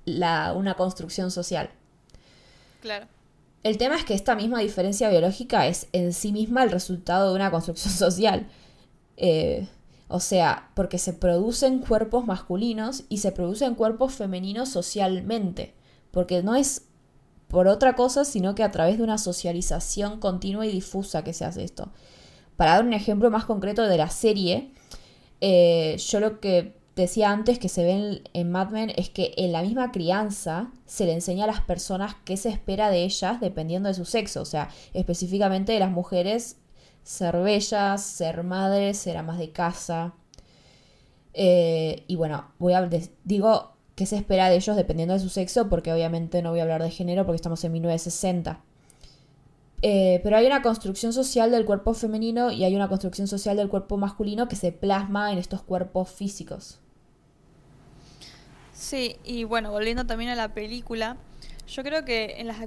la, 0.06 0.54
una 0.54 0.76
construcción 0.76 1.32
social. 1.32 1.70
Claro. 2.82 3.08
El 3.64 3.78
tema 3.78 3.96
es 3.96 4.06
que 4.06 4.14
esta 4.14 4.36
misma 4.36 4.60
diferencia 4.60 5.10
biológica 5.10 5.68
es 5.68 5.88
en 5.92 6.14
sí 6.14 6.32
misma 6.32 6.64
el 6.64 6.72
resultado 6.72 7.30
de 7.30 7.36
una 7.36 7.50
construcción 7.52 7.94
social. 7.98 8.48
Eh, 9.18 9.68
o 10.08 10.20
sea, 10.20 10.70
porque 10.76 11.00
se 11.00 11.14
producen 11.14 11.80
cuerpos 11.80 12.28
masculinos 12.28 13.06
y 13.10 13.18
se 13.18 13.32
producen 13.32 13.74
cuerpos 13.74 14.14
femeninos 14.14 14.70
socialmente. 14.70 15.74
Porque 16.12 16.44
no 16.44 16.56
es 16.56 16.84
por 17.48 17.68
otra 17.68 17.96
cosa, 17.96 18.24
sino 18.24 18.54
que 18.54 18.64
a 18.64 18.72
través 18.72 18.98
de 18.98 19.04
una 19.04 19.18
socialización 19.18 20.20
continua 20.20 20.66
y 20.66 20.72
difusa 20.72 21.24
que 21.24 21.34
se 21.34 21.46
hace 21.46 21.64
esto. 21.64 21.92
Para 22.58 22.76
dar 22.76 22.86
un 22.86 22.94
ejemplo 22.94 23.30
más 23.30 23.46
concreto 23.46 23.84
de 23.84 23.98
la 23.98 24.10
serie, 24.10 24.72
eh, 25.42 25.98
yo 25.98 26.20
lo 26.20 26.40
que 26.40 26.76
decía 26.96 27.30
antes 27.32 27.60
que 27.60 27.70
se 27.70 27.84
ve 27.84 28.22
en, 28.34 28.52
Mad 28.52 28.70
Men 28.70 28.92
es 28.96 29.10
que 29.10 29.34
en 29.38 29.52
la 29.52 29.62
misma 29.62 29.92
crianza 29.92 30.72
se 30.86 31.06
le 31.06 31.14
enseña 31.14 31.44
a 31.44 31.48
las 31.48 31.62
personas 31.62 32.16
qué 32.24 32.38
se 32.38 32.50
espera 32.50 32.90
de 32.90 33.04
ellas 33.04 33.42
dependiendo 33.42 33.90
de 33.90 33.96
su 33.96 34.06
sexo. 34.06 34.42
O 34.42 34.46
sea, 34.46 34.70
específicamente 34.94 35.74
de 35.74 35.80
las 35.80 35.92
mujeres, 35.92 36.58
ser 37.04 37.38
bellas, 37.38 38.02
ser 38.02 38.44
madres, 38.44 38.98
ser 38.98 39.18
amas 39.18 39.38
de 39.38 39.52
casa. 39.52 40.14
Eh, 41.34 42.04
y 42.08 42.16
bueno, 42.16 42.52
voy 42.60 42.74
a 42.74 42.90
digo 43.26 43.74
qué 43.96 44.06
se 44.06 44.16
espera 44.16 44.50
de 44.50 44.56
ellos 44.56 44.76
dependiendo 44.78 45.14
de 45.14 45.20
su 45.20 45.30
sexo, 45.30 45.70
porque 45.70 45.92
obviamente 45.92 46.42
no 46.42 46.52
voy 46.52 46.60
a 46.60 46.64
hablar 46.64 46.82
de 46.82 46.92
género 46.92 47.26
porque 47.26 47.38
estamos 47.38 47.64
en 47.66 47.74
1960. 47.74 48.62
Eh, 49.82 50.20
pero 50.24 50.38
hay 50.38 50.46
una 50.48 50.62
construcción 50.62 51.14
social 51.14 51.52
del 51.52 51.66
cuerpo 51.66 51.94
femenino 51.94 52.52
y 52.52 52.64
hay 52.64 52.76
una 52.76 52.88
construcción 52.88 53.28
social 53.28 53.58
del 53.58 53.70
cuerpo 53.70 53.98
masculino 53.98 54.48
que 54.48 54.56
se 54.56 54.72
plasma 54.72 55.32
en 55.32 55.38
estos 55.38 55.62
cuerpos 55.62 56.10
físicos. 56.10 56.80
Sí, 58.74 59.18
y 59.24 59.44
bueno, 59.44 59.72
volviendo 59.72 60.06
también 60.06 60.32
a 60.32 60.36
la 60.36 60.54
película, 60.54 61.18
yo 61.68 61.84
creo 61.84 62.06
que 62.06 62.36
en, 62.40 62.48
las 62.48 62.58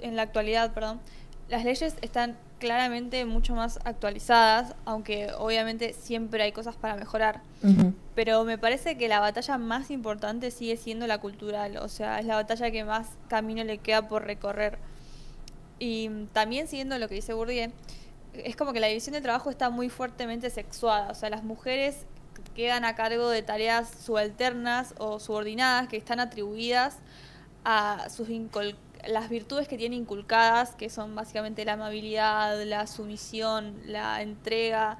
en 0.00 0.16
la 0.16 0.22
actualidad, 0.22 0.72
perdón, 0.74 1.00
las 1.48 1.64
leyes 1.64 1.96
están 2.02 2.36
claramente 2.58 3.24
mucho 3.24 3.54
más 3.54 3.78
actualizadas, 3.84 4.74
aunque 4.84 5.30
obviamente 5.38 5.92
siempre 5.92 6.42
hay 6.42 6.52
cosas 6.52 6.76
para 6.76 6.96
mejorar. 6.96 7.42
Pero 8.14 8.44
me 8.44 8.58
parece 8.58 8.96
que 8.96 9.08
la 9.08 9.20
batalla 9.20 9.58
más 9.58 9.90
importante 9.90 10.50
sigue 10.50 10.76
siendo 10.76 11.06
la 11.06 11.18
cultural, 11.18 11.76
o 11.78 11.88
sea, 11.88 12.18
es 12.18 12.26
la 12.26 12.36
batalla 12.36 12.70
que 12.70 12.84
más 12.84 13.08
camino 13.28 13.62
le 13.64 13.78
queda 13.78 14.08
por 14.08 14.24
recorrer. 14.24 14.78
Y 15.78 16.08
también 16.32 16.68
siguiendo 16.68 16.98
lo 16.98 17.08
que 17.08 17.16
dice 17.16 17.34
Bourdieu, 17.34 17.70
es 18.32 18.56
como 18.56 18.72
que 18.72 18.80
la 18.80 18.86
división 18.86 19.14
de 19.14 19.20
trabajo 19.20 19.50
está 19.50 19.70
muy 19.70 19.88
fuertemente 19.88 20.50
sexuada. 20.50 21.10
O 21.10 21.14
sea, 21.14 21.30
las 21.30 21.44
mujeres 21.44 22.06
quedan 22.54 22.84
a 22.84 22.94
cargo 22.94 23.28
de 23.28 23.42
tareas 23.42 23.90
subalternas 24.04 24.94
o 24.98 25.20
subordinadas 25.20 25.88
que 25.88 25.96
están 25.96 26.20
atribuidas 26.20 26.98
a 27.64 28.08
sus 28.10 28.28
las 29.06 29.28
virtudes 29.28 29.68
que 29.68 29.76
tienen 29.76 30.00
inculcadas, 30.00 30.74
que 30.74 30.90
son 30.90 31.14
básicamente 31.14 31.64
la 31.64 31.74
amabilidad, 31.74 32.62
la 32.64 32.86
sumisión, 32.86 33.76
la 33.86 34.22
entrega. 34.22 34.98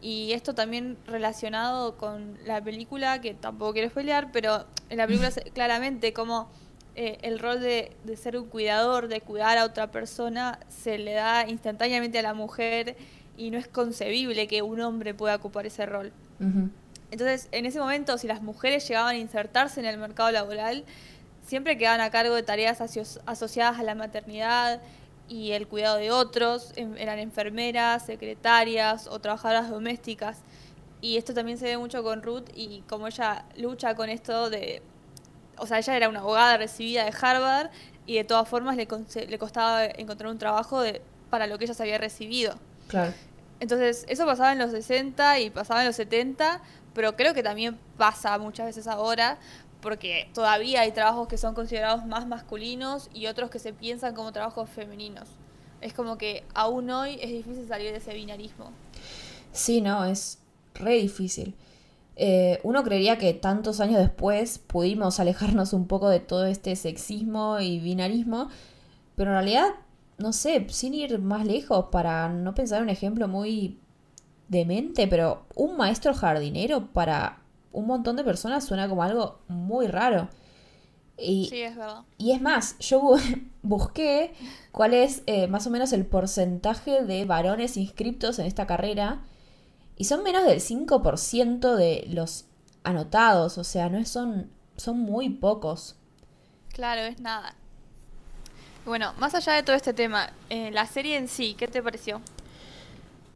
Y 0.00 0.32
esto 0.32 0.54
también 0.54 0.98
relacionado 1.06 1.96
con 1.96 2.38
la 2.44 2.62
película, 2.62 3.20
que 3.20 3.34
tampoco 3.34 3.72
quiero 3.72 3.90
pelear, 3.90 4.30
pero 4.32 4.66
en 4.90 4.98
la 4.98 5.06
película 5.06 5.30
claramente 5.54 6.12
como 6.12 6.50
eh, 6.94 7.18
el 7.22 7.38
rol 7.38 7.60
de, 7.60 7.92
ser 8.16 8.36
un 8.36 8.48
cuidador, 8.48 9.08
de 9.08 9.20
cuidar 9.20 9.58
a 9.58 9.64
otra 9.64 9.90
persona, 9.90 10.58
se 10.68 10.98
le 10.98 11.14
da 11.14 11.48
instantáneamente 11.48 12.18
a 12.18 12.22
la 12.22 12.34
mujer 12.34 12.96
y 13.36 13.50
no 13.50 13.58
es 13.58 13.66
concebible 13.66 14.46
que 14.46 14.62
un 14.62 14.80
hombre 14.80 15.14
pueda 15.14 15.36
ocupar 15.36 15.66
ese 15.66 15.86
rol. 15.86 16.12
Entonces, 17.10 17.48
en 17.52 17.66
ese 17.66 17.78
momento, 17.78 18.18
si 18.18 18.26
las 18.26 18.42
mujeres 18.42 18.86
llegaban 18.88 19.14
a 19.14 19.18
insertarse 19.18 19.78
en 19.80 19.86
el 19.86 19.96
mercado 19.96 20.30
laboral, 20.32 20.84
siempre 21.46 21.78
quedaban 21.78 22.00
a 22.00 22.10
cargo 22.10 22.34
de 22.34 22.42
tareas 22.42 22.80
asociadas 22.80 23.78
a 23.78 23.82
la 23.82 23.94
maternidad 23.94 24.80
y 25.28 25.52
el 25.52 25.68
cuidado 25.68 25.96
de 25.96 26.10
otros, 26.10 26.72
eran 26.76 27.18
enfermeras, 27.18 28.04
secretarias 28.04 29.06
o 29.06 29.18
trabajadoras 29.20 29.70
domésticas. 29.70 30.40
Y 31.00 31.16
esto 31.16 31.34
también 31.34 31.58
se 31.58 31.66
ve 31.66 31.78
mucho 31.78 32.02
con 32.02 32.22
Ruth 32.22 32.48
y 32.54 32.82
como 32.88 33.06
ella 33.08 33.44
lucha 33.56 33.94
con 33.94 34.08
esto 34.08 34.50
de... 34.50 34.82
O 35.62 35.66
sea, 35.66 35.78
ella 35.78 35.96
era 35.96 36.08
una 36.08 36.18
abogada 36.18 36.56
recibida 36.56 37.04
de 37.04 37.14
Harvard 37.18 37.70
y 38.04 38.16
de 38.16 38.24
todas 38.24 38.48
formas 38.48 38.76
le, 38.76 38.88
le 39.28 39.38
costaba 39.38 39.84
encontrar 39.84 40.28
un 40.28 40.38
trabajo 40.38 40.80
de, 40.80 41.00
para 41.30 41.46
lo 41.46 41.56
que 41.56 41.66
ella 41.66 41.74
se 41.74 41.84
había 41.84 41.98
recibido. 41.98 42.56
Claro. 42.88 43.12
Entonces, 43.60 44.04
eso 44.08 44.26
pasaba 44.26 44.50
en 44.50 44.58
los 44.58 44.72
60 44.72 45.38
y 45.38 45.50
pasaba 45.50 45.82
en 45.82 45.86
los 45.86 45.94
70, 45.94 46.60
pero 46.94 47.14
creo 47.14 47.32
que 47.32 47.44
también 47.44 47.78
pasa 47.96 48.36
muchas 48.38 48.66
veces 48.66 48.88
ahora, 48.88 49.38
porque 49.80 50.28
todavía 50.34 50.80
hay 50.80 50.90
trabajos 50.90 51.28
que 51.28 51.38
son 51.38 51.54
considerados 51.54 52.04
más 52.04 52.26
masculinos 52.26 53.08
y 53.14 53.28
otros 53.28 53.50
que 53.50 53.60
se 53.60 53.72
piensan 53.72 54.16
como 54.16 54.32
trabajos 54.32 54.68
femeninos. 54.68 55.28
Es 55.80 55.92
como 55.92 56.18
que 56.18 56.42
aún 56.54 56.90
hoy 56.90 57.20
es 57.20 57.30
difícil 57.30 57.68
salir 57.68 57.92
de 57.92 57.98
ese 57.98 58.12
binarismo. 58.14 58.72
Sí, 59.52 59.80
no, 59.80 60.04
es 60.06 60.38
re 60.74 60.94
difícil. 60.94 61.54
Eh, 62.16 62.60
uno 62.62 62.82
creería 62.82 63.16
que 63.16 63.32
tantos 63.32 63.80
años 63.80 63.98
después 63.98 64.58
pudimos 64.58 65.18
alejarnos 65.18 65.72
un 65.72 65.86
poco 65.86 66.08
de 66.08 66.20
todo 66.20 66.44
este 66.44 66.76
sexismo 66.76 67.58
y 67.60 67.80
binarismo, 67.80 68.48
pero 69.16 69.30
en 69.30 69.36
realidad, 69.36 69.68
no 70.18 70.32
sé, 70.32 70.66
sin 70.68 70.94
ir 70.94 71.18
más 71.18 71.46
lejos, 71.46 71.86
para 71.90 72.28
no 72.28 72.54
pensar 72.54 72.82
un 72.82 72.90
ejemplo 72.90 73.28
muy 73.28 73.78
demente, 74.48 75.08
pero 75.08 75.46
un 75.54 75.76
maestro 75.76 76.12
jardinero 76.12 76.92
para 76.92 77.38
un 77.72 77.86
montón 77.86 78.16
de 78.16 78.24
personas 78.24 78.64
suena 78.64 78.88
como 78.88 79.02
algo 79.02 79.38
muy 79.48 79.86
raro. 79.86 80.28
Y, 81.16 81.46
sí, 81.48 81.62
es 81.62 81.76
verdad. 81.76 82.02
Y 82.18 82.32
es 82.32 82.42
más, 82.42 82.78
yo 82.78 83.14
busqué 83.62 84.34
cuál 84.70 84.92
es 84.92 85.22
eh, 85.26 85.46
más 85.46 85.66
o 85.66 85.70
menos 85.70 85.92
el 85.94 86.04
porcentaje 86.04 87.02
de 87.04 87.24
varones 87.24 87.78
inscriptos 87.78 88.38
en 88.38 88.46
esta 88.46 88.66
carrera 88.66 89.22
y 90.02 90.04
son 90.04 90.24
menos 90.24 90.44
del 90.44 90.58
5% 90.58 91.76
de 91.76 92.08
los 92.08 92.46
anotados, 92.82 93.56
o 93.56 93.62
sea, 93.62 93.88
no 93.88 94.04
son, 94.04 94.50
son 94.76 94.98
muy 94.98 95.30
pocos. 95.30 95.94
Claro, 96.72 97.02
es 97.02 97.20
nada. 97.20 97.54
Bueno, 98.84 99.14
más 99.20 99.36
allá 99.36 99.52
de 99.52 99.62
todo 99.62 99.76
este 99.76 99.94
tema, 99.94 100.32
eh, 100.50 100.72
la 100.72 100.86
serie 100.86 101.16
en 101.16 101.28
sí, 101.28 101.54
¿qué 101.56 101.68
te 101.68 101.80
pareció? 101.80 102.20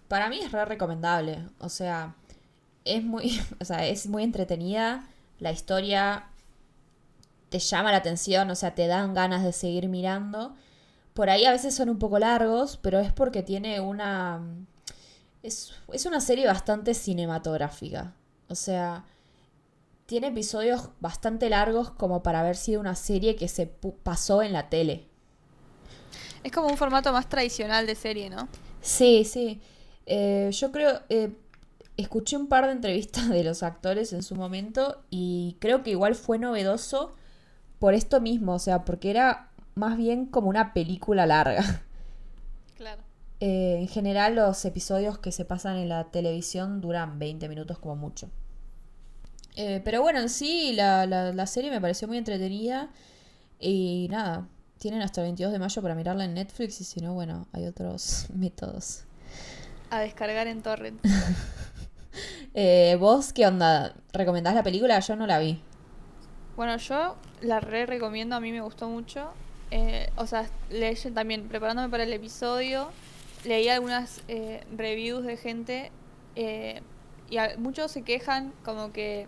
Para 0.09 0.29
mí 0.29 0.41
es 0.41 0.51
re 0.51 0.65
recomendable, 0.65 1.47
o 1.61 1.69
sea, 1.69 2.17
es 2.85 3.05
muy, 3.05 3.41
o 3.61 3.65
sea, 3.65 3.87
es 3.87 4.09
muy 4.09 4.25
entretenida, 4.25 5.07
la 5.39 5.53
historia 5.53 6.25
te 7.49 7.61
llama 7.61 7.93
la 7.93 7.99
atención, 7.99 8.51
o 8.51 8.57
sea, 8.57 8.75
te 8.75 8.89
dan 8.89 9.15
ganas 9.15 9.45
de 9.45 9.53
seguir 9.53 9.89
mirando. 9.89 10.57
Por 11.15 11.31
ahí 11.31 11.45
a 11.45 11.53
veces 11.53 11.77
son 11.77 11.91
un 11.91 12.01
poco 12.01 12.19
largos, 12.19 12.77
pero 12.77 12.99
es 12.99 13.13
porque 13.13 13.45
tiene 13.45 13.79
una 13.79 14.41
es, 15.47 16.07
una 16.07 16.21
serie 16.21 16.47
bastante 16.47 16.95
cinematográfica. 16.95 18.15
O 18.49 18.55
sea, 18.55 19.05
tiene 20.07 20.29
episodios 20.29 20.91
bastante 21.01 21.49
largos 21.49 21.91
como 21.91 22.23
para 22.23 22.41
haber 22.41 22.57
sido 22.57 22.81
una 22.81 22.95
serie 22.95 23.37
que 23.37 23.49
se 23.49 23.67
pasó 23.67 24.43
en 24.43 24.53
la 24.53 24.69
tele. 24.69 25.07
Es 26.43 26.53
como 26.53 26.69
un 26.69 26.77
formato 26.77 27.13
más 27.13 27.29
tradicional 27.29 27.87
de 27.87 27.95
serie, 27.95 28.31
¿no? 28.31 28.49
Sí, 28.81 29.25
sí. 29.25 29.61
Eh, 30.07 30.51
yo 30.53 30.71
creo, 30.71 31.01
eh, 31.09 31.33
escuché 31.97 32.37
un 32.37 32.47
par 32.47 32.67
de 32.67 32.73
entrevistas 32.73 33.29
de 33.29 33.43
los 33.43 33.63
actores 33.63 34.13
en 34.13 34.23
su 34.23 34.37
momento 34.37 35.03
y 35.11 35.57
creo 35.61 35.83
que 35.83 35.91
igual 35.91 36.15
fue 36.15 36.39
novedoso 36.39 37.13
por 37.79 37.95
esto 37.95 38.21
mismo, 38.21 38.55
o 38.55 38.59
sea, 38.59 38.85
porque 38.85 39.11
era 39.11 39.51
más 39.75 39.97
bien 39.97 40.27
como 40.27 40.49
una 40.49 40.73
película 40.73 41.27
larga. 41.27 41.83
Claro. 42.77 43.06
Eh, 43.39 43.77
en 43.81 43.89
general 43.89 44.35
los 44.35 44.65
episodios 44.65 45.19
que 45.19 45.31
se 45.31 45.45
pasan 45.45 45.77
en 45.77 45.91
la 45.91 46.05
televisión 46.05 46.81
duran 46.81 47.19
20 47.19 47.49
minutos 47.49 47.79
como 47.79 47.97
mucho. 47.97 48.31
Eh, 49.57 49.81
pero 49.85 50.03
bueno, 50.03 50.21
en 50.21 50.29
sí 50.29 50.73
la, 50.73 51.07
la, 51.07 51.47
serie 51.47 51.71
me 51.71 51.81
pareció 51.81 52.09
muy 52.09 52.19
entretenida 52.19 52.91
y 53.59 54.07
nada, 54.11 54.49
tienen 54.79 55.03
hasta 55.03 55.21
el 55.23 55.29
22 55.29 55.53
de 55.53 55.59
mayo 55.59 55.83
para 55.83 55.95
mirarla 55.95 56.25
en 56.25 56.35
Netflix 56.35 56.81
y 56.81 56.85
si 56.85 57.01
no, 57.01 57.15
bueno, 57.15 57.47
hay 57.53 57.67
otros 57.67 58.27
métodos. 58.35 59.05
A 59.91 60.01
descargar 60.01 60.47
en 60.47 60.63
torrent. 60.63 61.01
Eh, 62.59 62.97
¿Vos 62.99 63.35
qué 63.35 63.47
onda? 63.47 63.95
¿Recomendás 64.15 64.55
la 64.55 64.63
película? 64.63 64.99
Yo 65.01 65.15
no 65.15 65.27
la 65.27 65.39
vi. 65.39 65.61
Bueno, 66.57 66.79
yo 66.79 67.17
la 67.43 67.61
re 67.61 67.85
recomiendo, 67.85 68.35
a 68.35 68.41
mí 68.41 68.51
me 68.51 68.63
gustó 68.63 68.89
mucho. 68.89 69.29
o 70.17 70.27
sea, 70.27 70.49
leí 70.71 70.97
también, 71.13 71.49
preparándome 71.49 71.91
para 71.91 72.05
el 72.05 72.13
episodio, 72.15 72.89
leí 73.47 73.69
algunas 73.69 74.23
eh, 74.29 74.65
reviews 74.77 75.25
de 75.25 75.37
gente 75.37 75.91
eh, 76.35 76.83
y 77.31 77.39
muchos 77.59 77.91
se 77.91 78.03
quejan 78.03 78.53
como 78.65 78.93
que 78.93 79.27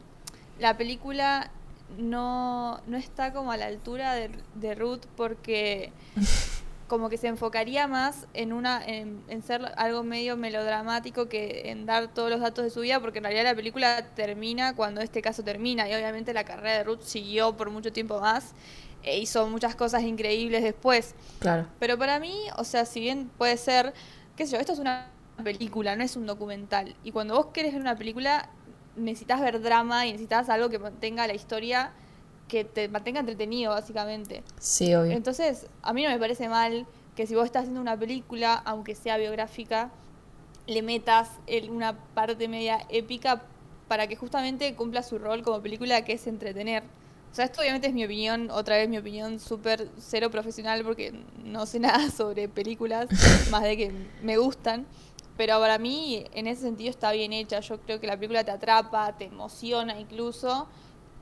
la 0.58 0.76
película 0.76 1.50
no, 1.96 2.80
no 2.86 2.96
está 2.96 3.32
como 3.32 3.52
a 3.52 3.56
la 3.56 3.66
altura 3.66 4.14
de, 4.14 4.30
de, 4.56 4.74
Ruth 4.74 5.06
porque 5.16 5.92
como 6.88 7.08
que 7.08 7.16
se 7.16 7.28
enfocaría 7.28 7.86
más 7.86 8.26
en 8.34 8.52
una 8.52 8.84
en, 8.84 9.22
en, 9.28 9.42
ser 9.42 9.72
algo 9.76 10.02
medio 10.02 10.36
melodramático 10.36 11.28
que 11.28 11.70
en 11.70 11.86
dar 11.86 12.08
todos 12.08 12.30
los 12.30 12.40
datos 12.40 12.64
de 12.64 12.70
su 12.70 12.80
vida 12.80 13.00
porque 13.00 13.18
en 13.18 13.24
realidad 13.24 13.44
la 13.44 13.54
película 13.54 14.04
termina 14.14 14.74
cuando 14.74 15.00
este 15.00 15.22
caso 15.22 15.42
termina 15.42 15.88
y 15.88 15.94
obviamente 15.94 16.34
la 16.34 16.44
carrera 16.44 16.78
de 16.78 16.84
Ruth 16.84 17.02
siguió 17.02 17.56
por 17.56 17.70
mucho 17.70 17.92
tiempo 17.92 18.20
más 18.20 18.54
e 19.02 19.18
hizo 19.18 19.46
muchas 19.48 19.74
cosas 19.74 20.02
increíbles 20.02 20.62
después. 20.62 21.14
Claro. 21.38 21.66
Pero 21.78 21.98
para 21.98 22.18
mí, 22.20 22.34
o 22.56 22.64
sea, 22.64 22.84
si 22.84 23.00
bien 23.00 23.30
puede 23.38 23.56
ser, 23.56 23.92
qué 24.36 24.46
sé 24.46 24.52
yo, 24.52 24.58
esto 24.58 24.72
es 24.72 24.78
una 24.78 25.10
película, 25.42 25.96
no 25.96 26.04
es 26.04 26.16
un 26.16 26.26
documental. 26.26 26.94
Y 27.04 27.12
cuando 27.12 27.34
vos 27.34 27.46
querés 27.52 27.72
ver 27.72 27.80
una 27.80 27.96
película, 27.96 28.50
necesitas 28.96 29.40
ver 29.40 29.60
drama 29.60 30.06
y 30.06 30.12
necesitas 30.12 30.48
algo 30.48 30.68
que 30.68 30.78
mantenga 30.78 31.26
la 31.26 31.34
historia, 31.34 31.92
que 32.48 32.64
te 32.64 32.88
mantenga 32.88 33.20
entretenido, 33.20 33.72
básicamente. 33.72 34.42
Sí, 34.58 34.94
obvio. 34.94 35.12
Entonces, 35.12 35.66
a 35.82 35.92
mí 35.92 36.02
no 36.02 36.10
me 36.10 36.18
parece 36.18 36.48
mal 36.48 36.86
que 37.14 37.26
si 37.26 37.34
vos 37.34 37.44
estás 37.44 37.62
haciendo 37.62 37.80
una 37.80 37.96
película, 37.96 38.54
aunque 38.54 38.94
sea 38.94 39.16
biográfica, 39.18 39.90
le 40.66 40.82
metas 40.82 41.30
una 41.68 41.96
parte 42.14 42.48
media 42.48 42.86
épica 42.88 43.42
para 43.88 44.06
que 44.06 44.16
justamente 44.16 44.74
cumpla 44.74 45.02
su 45.02 45.18
rol 45.18 45.42
como 45.42 45.60
película, 45.62 46.04
que 46.04 46.12
es 46.12 46.26
entretener. 46.26 46.82
O 47.30 47.34
sea, 47.34 47.44
esto 47.44 47.60
obviamente 47.60 47.88
es 47.88 47.94
mi 47.94 48.04
opinión, 48.04 48.50
otra 48.50 48.76
vez 48.76 48.88
mi 48.88 48.98
opinión 48.98 49.38
súper 49.38 49.88
cero 49.98 50.30
profesional 50.30 50.82
porque 50.84 51.12
no 51.44 51.66
sé 51.66 51.78
nada 51.80 52.10
sobre 52.10 52.48
películas, 52.48 53.08
más 53.50 53.62
de 53.62 53.76
que 53.76 53.92
me 54.22 54.36
gustan. 54.38 54.86
Pero 55.36 55.60
para 55.60 55.78
mí, 55.78 56.24
en 56.32 56.48
ese 56.48 56.62
sentido, 56.62 56.90
está 56.90 57.12
bien 57.12 57.32
hecha. 57.32 57.60
Yo 57.60 57.78
creo 57.80 58.00
que 58.00 58.08
la 58.08 58.16
película 58.16 58.42
te 58.42 58.50
atrapa, 58.50 59.16
te 59.16 59.26
emociona 59.26 59.98
incluso. 60.00 60.66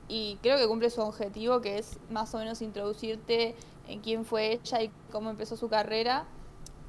Y 0.07 0.39
creo 0.41 0.57
que 0.57 0.67
cumple 0.67 0.89
su 0.89 1.01
objetivo, 1.01 1.61
que 1.61 1.77
es 1.77 1.99
más 2.09 2.33
o 2.33 2.39
menos 2.39 2.63
introducirte 2.63 3.55
en 3.87 3.99
quién 4.01 4.25
fue 4.25 4.53
ella 4.53 4.81
y 4.81 4.91
cómo 5.11 5.29
empezó 5.29 5.55
su 5.55 5.69
carrera. 5.69 6.25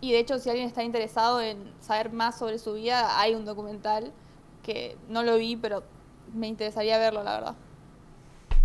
Y 0.00 0.12
de 0.12 0.20
hecho, 0.20 0.38
si 0.38 0.48
alguien 0.48 0.68
está 0.68 0.82
interesado 0.84 1.42
en 1.42 1.70
saber 1.80 2.12
más 2.12 2.38
sobre 2.38 2.58
su 2.58 2.74
vida, 2.74 3.20
hay 3.20 3.34
un 3.34 3.44
documental 3.44 4.12
que 4.62 4.96
no 5.08 5.22
lo 5.22 5.36
vi, 5.36 5.56
pero 5.56 5.82
me 6.32 6.46
interesaría 6.46 6.98
verlo, 6.98 7.22
la 7.22 7.34
verdad. 7.34 7.56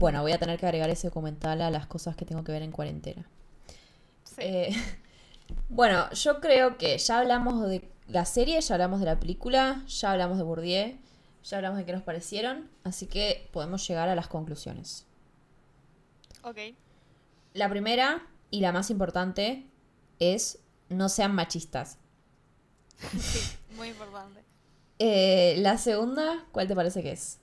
Bueno, 0.04 0.22
voy 0.22 0.34
a 0.34 0.38
tener 0.38 0.60
que 0.60 0.66
agregar 0.66 0.90
ese 0.90 1.08
documental 1.08 1.62
a 1.62 1.70
las 1.70 1.88
cosas 1.88 2.18
que 2.18 2.26
tengo 2.26 2.44
que 2.44 2.52
ver 2.52 2.62
en 2.62 2.74
cuarentena. 2.74 3.26
Eh, 4.36 4.76
bueno, 5.70 6.12
yo 6.12 6.42
creo 6.42 6.78
que 6.78 6.98
ya 6.98 7.20
hablamos 7.20 7.70
de 7.70 7.90
la 8.10 8.26
serie, 8.26 8.60
ya 8.60 8.76
hablamos 8.76 9.00
de 9.00 9.06
la 9.06 9.18
película, 9.18 9.82
ya 9.88 10.12
hablamos 10.12 10.38
de 10.38 10.44
Bourdieu, 10.44 10.98
ya 11.46 11.56
hablamos 11.56 11.80
de 11.80 11.86
qué 11.86 11.94
nos 11.94 12.02
parecieron, 12.02 12.70
así 12.84 13.08
que 13.08 13.48
podemos 13.54 13.88
llegar 13.88 14.10
a 14.10 14.16
las 14.16 14.28
conclusiones. 14.28 15.06
Ok. 16.42 16.58
La 17.54 17.70
primera 17.70 18.28
y 18.52 18.60
la 18.60 18.74
más 18.74 18.90
importante 18.90 19.66
es 20.20 20.60
no 20.90 21.08
sean 21.08 21.34
machistas. 21.34 21.98
Sí, 23.18 23.40
muy 23.78 23.88
importante. 23.88 24.44
Eh, 25.00 25.56
la 25.60 25.78
segunda, 25.78 26.46
¿cuál 26.52 26.68
te 26.68 26.76
parece 26.76 27.02
que 27.02 27.14
es? 27.14 27.40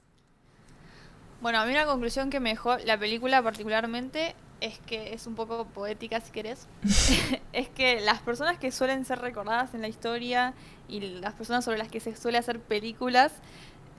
Bueno, 1.41 1.59
a 1.59 1.65
mí 1.65 1.73
una 1.73 1.87
conclusión 1.87 2.29
que 2.29 2.39
me 2.39 2.51
dejó 2.51 2.77
la 2.79 2.99
película 2.99 3.43
particularmente 3.43 4.35
es 4.61 4.79
que 4.81 5.15
es 5.15 5.27
un 5.27 5.35
poco 5.35 5.65
poética 5.65 6.21
si 6.21 6.33
querés. 6.33 6.69
es 7.53 7.69
que 7.71 8.01
las 8.01 8.21
personas 8.21 8.59
que 8.59 8.71
suelen 8.71 9.05
ser 9.05 9.21
recordadas 9.21 9.73
en 9.75 9.81
la 9.81 9.89
historia 9.89 10.53
y 10.89 11.01
las 11.01 11.35
personas 11.35 11.65
sobre 11.65 11.79
las 11.79 11.89
que 11.89 12.01
se 12.01 12.15
suele 12.15 12.39
hacer 12.39 12.61
películas 12.61 13.33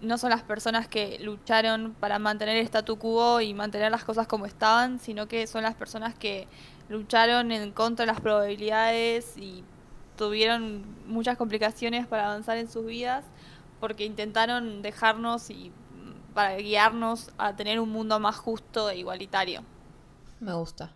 no 0.02 0.18
son 0.18 0.32
las 0.32 0.42
personas 0.44 0.88
que 0.88 1.20
lucharon 1.20 1.96
para 2.00 2.20
mantener 2.20 2.58
el 2.58 2.66
statu 2.66 2.98
quo 2.98 3.40
y 3.42 3.54
mantener 3.54 3.92
las 3.92 4.04
cosas 4.04 4.28
como 4.28 4.46
estaban, 4.46 5.00
sino 5.00 5.28
que 5.28 5.46
son 5.48 5.64
las 5.64 5.76
personas 5.76 6.16
que 6.16 6.48
lucharon 6.90 7.52
en 7.52 7.72
contra 7.72 8.06
de 8.06 8.12
las 8.12 8.22
probabilidades 8.22 9.38
y 9.38 9.64
tuvieron 10.18 10.84
muchas 11.08 11.38
complicaciones 11.38 12.08
para 12.08 12.26
avanzar 12.26 12.58
en 12.58 12.70
sus 12.70 12.86
vidas 12.86 13.26
porque 13.80 14.06
intentaron 14.06 14.82
dejarnos 14.82 15.50
y 15.50 15.72
para 16.34 16.58
guiarnos 16.58 17.30
a 17.38 17.56
tener 17.56 17.80
un 17.80 17.90
mundo 17.90 18.20
más 18.20 18.36
justo 18.38 18.90
e 18.90 18.98
igualitario. 18.98 19.64
Me 20.40 20.54
gusta. 20.54 20.96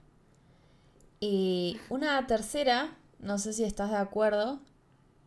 Y 1.19 1.79
una 1.89 2.25
tercera, 2.27 2.97
no 3.19 3.37
sé 3.37 3.53
si 3.53 3.63
estás 3.63 3.91
de 3.91 3.97
acuerdo, 3.97 4.59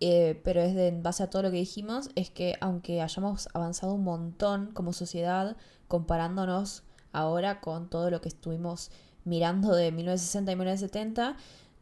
eh, 0.01 0.40
pero 0.44 0.61
es 0.61 0.75
de, 0.75 0.88
en 0.88 1.03
base 1.03 1.23
a 1.23 1.31
todo 1.31 1.42
lo 1.42 1.51
que 1.51 1.57
dijimos, 1.57 2.11
es 2.14 2.31
que 2.31 2.57
aunque 2.61 3.03
hayamos 3.03 3.49
avanzado 3.55 3.94
un 3.94 4.05
montón 4.05 4.73
como 4.73 4.92
sociedad, 4.92 5.57
comparándonos 5.88 6.85
ahora 7.12 7.61
con 7.61 7.88
todo 7.88 8.11
lo 8.11 8.21
que 8.21 8.29
estuvimos 8.29 8.90
mirando 9.25 9.75
de 9.75 9.90
1960 9.92 10.53
y 10.53 10.57
1970, 10.57 11.37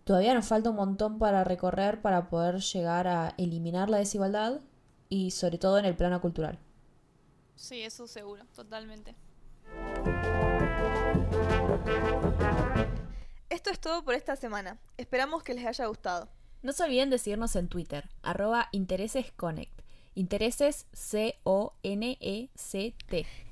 todavía 0.05 0.35
nos 0.35 0.47
falta 0.47 0.71
un 0.71 0.77
montón 0.77 1.19
para 1.19 1.45
recorrer 1.45 2.01
para 2.01 2.29
poder 2.29 2.61
llegar 2.61 3.09
a 3.09 3.35
eliminar 3.39 3.91
la 3.91 3.99
desigualdad 3.99 4.61
y 5.09 5.33
sobre 5.33 5.59
todo 5.59 5.79
en 5.79 5.85
el 5.85 5.97
plano 5.97 6.21
cultural. 6.21 6.59
Sí, 7.57 7.83
eso 7.83 8.07
seguro, 8.07 8.45
totalmente. 8.55 9.17
Esto 13.49 13.71
es 13.71 13.81
todo 13.81 14.05
por 14.05 14.15
esta 14.15 14.37
semana. 14.37 14.79
Esperamos 14.99 15.43
que 15.43 15.55
les 15.55 15.67
haya 15.67 15.87
gustado. 15.87 16.29
No 16.63 16.73
se 16.73 16.85
olviden 16.85 17.11
de 17.11 17.19
seguirnos 17.19 17.57
en 17.57 17.69
Twitter, 17.69 18.09
arroba 18.23 18.69
interesesconnect. 18.73 19.81
Intereses 20.15 20.87
C-O-N-E-C-T. 20.93 21.57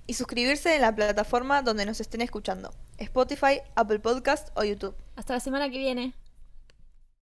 Y 0.07 0.15
suscribirse 0.15 0.75
en 0.75 0.83
la 0.83 0.95
plataforma 0.95 1.63
donde 1.63 1.87
nos 1.87 2.01
estén 2.01 2.21
escuchando. 2.21 2.75
Spotify, 2.99 3.61
Apple 3.75 4.01
Podcast 4.01 4.49
o 4.57 4.65
YouTube. 4.65 4.95
Hasta 5.17 5.35
la 5.35 5.41
semana 5.41 5.71
que 5.71 5.79
viene. 5.79 6.15